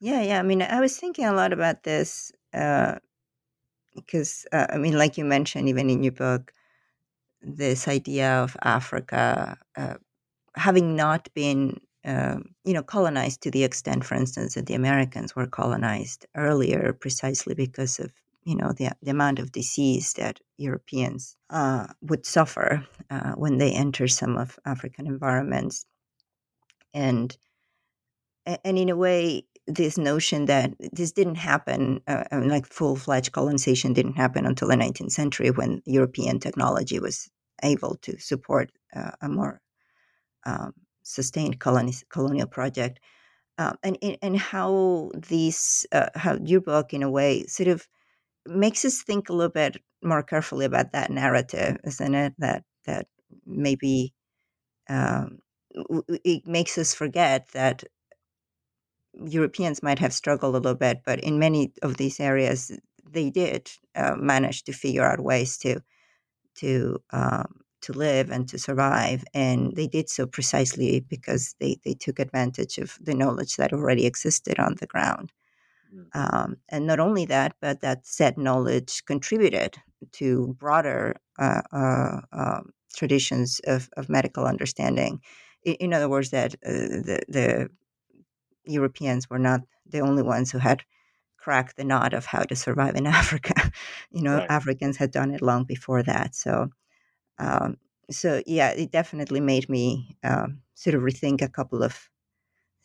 [0.00, 0.40] Yeah, yeah.
[0.40, 2.32] I mean, I was thinking a lot about this
[3.94, 6.52] because, uh, uh, I mean, like you mentioned, even in your book,
[7.42, 9.96] this idea of Africa uh,
[10.56, 15.36] having not been um, you know, colonized to the extent, for instance, that the Americas
[15.36, 18.12] were colonized earlier, precisely because of
[18.44, 23.72] you know the, the amount of disease that Europeans uh, would suffer uh, when they
[23.72, 25.86] enter some of African environments,
[26.94, 27.36] and
[28.46, 32.96] and in a way, this notion that this didn't happen, uh, I mean, like full
[32.96, 37.30] fledged colonization didn't happen until the 19th century when European technology was
[37.62, 39.60] able to support uh, a more
[40.44, 40.72] um,
[41.04, 42.98] sustained colonial project,
[43.58, 47.86] um, and and how these uh, how your book in a way sort of
[48.46, 52.34] makes us think a little bit more carefully about that narrative, isn't it?
[52.38, 53.06] That that
[53.46, 54.12] maybe
[54.88, 55.38] um,
[56.24, 57.84] it makes us forget that
[59.14, 62.72] Europeans might have struggled a little bit, but in many of these areas,
[63.10, 65.80] they did uh, manage to figure out ways to
[66.54, 69.24] to um, to live and to survive.
[69.34, 74.06] And they did so precisely because they, they took advantage of the knowledge that already
[74.06, 75.32] existed on the ground.
[75.94, 76.06] Mm.
[76.14, 79.76] Um, and not only that, but that said knowledge contributed
[80.12, 85.20] to broader uh, uh, um, traditions of, of medical understanding.
[85.64, 87.70] In, in other words, that uh, the, the
[88.64, 90.82] Europeans were not the only ones who had
[91.36, 93.72] cracked the nut of how to survive in Africa.
[94.10, 94.50] you know, right.
[94.50, 96.34] Africans had done it long before that.
[96.34, 96.70] So
[97.38, 97.76] um,
[98.10, 102.08] so yeah, it definitely made me um, sort of rethink a couple of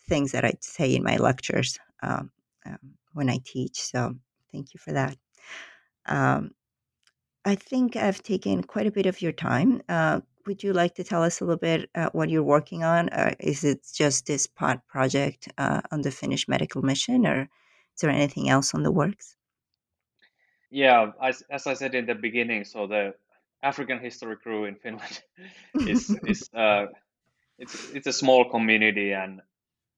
[0.07, 2.31] things that I'd say in my lectures um,
[2.65, 2.79] um,
[3.13, 3.79] when I teach.
[3.79, 4.15] So
[4.51, 5.17] thank you for that.
[6.05, 6.51] Um,
[7.45, 9.81] I think I've taken quite a bit of your time.
[9.87, 13.09] Uh, would you like to tell us a little bit uh, what you're working on?
[13.09, 18.01] Uh, is it just this pod project uh, on the Finnish medical mission, or is
[18.01, 19.35] there anything else on the works?
[20.71, 23.13] Yeah, as, as I said in the beginning, so the
[23.61, 25.21] African History Crew in Finland
[25.87, 26.87] is is uh,
[27.59, 29.41] it's it's a small community, and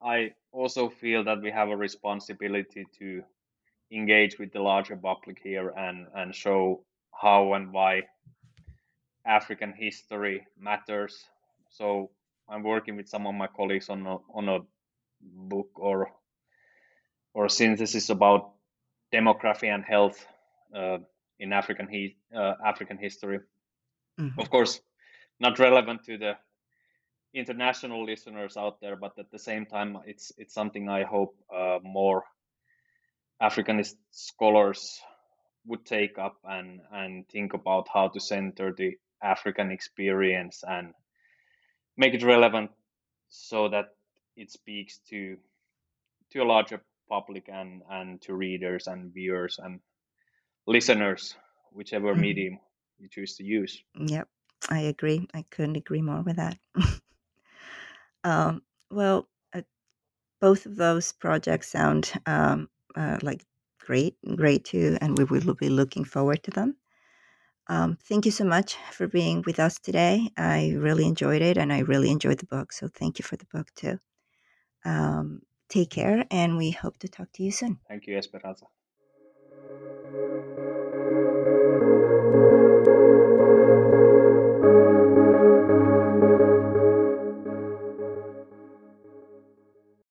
[0.02, 3.24] I also feel that we have a responsibility to
[3.91, 8.04] engage with the larger public here and and show how and why
[9.26, 11.26] African history matters.
[11.70, 12.11] So
[12.47, 14.59] I'm working with some of my colleagues on a, on a
[15.22, 16.11] book or
[17.34, 18.51] or synthesis about
[19.13, 20.26] demography and health
[20.76, 20.97] uh,
[21.39, 23.39] in African he, uh, African history.
[24.20, 24.39] Mm-hmm.
[24.39, 24.82] Of course,
[25.39, 26.34] not relevant to the
[27.34, 31.80] international listeners out there, but at the same time, it's it's something I hope uh,
[31.84, 32.24] more
[33.41, 34.99] Africanist scholars
[35.65, 40.93] would take up and and think about how to center the African experience and
[41.97, 42.72] make it relevant
[43.30, 43.89] so that
[44.36, 45.38] it speaks to
[46.32, 49.80] to a larger public and and to readers and viewers and
[50.67, 51.36] listeners
[51.72, 52.22] whichever mm-hmm.
[52.22, 52.59] medium
[52.99, 53.82] you choose to use.
[53.95, 54.28] Yep,
[54.70, 55.28] I agree.
[55.34, 56.57] I couldn't agree more with that.
[58.24, 58.61] um,
[58.91, 59.61] well, uh,
[60.41, 63.45] both of those projects sound um, uh, like
[63.80, 66.76] great, great too, and we will be looking forward to them.
[67.70, 70.30] Um, thank you so much for being with us today.
[70.38, 72.74] I really enjoyed it, and I really enjoyed the book.
[72.74, 73.99] So thank you for the book too.
[74.86, 77.80] Um, take care, and we hope to talk to you soon.
[77.88, 78.65] Thank you, Esperanza.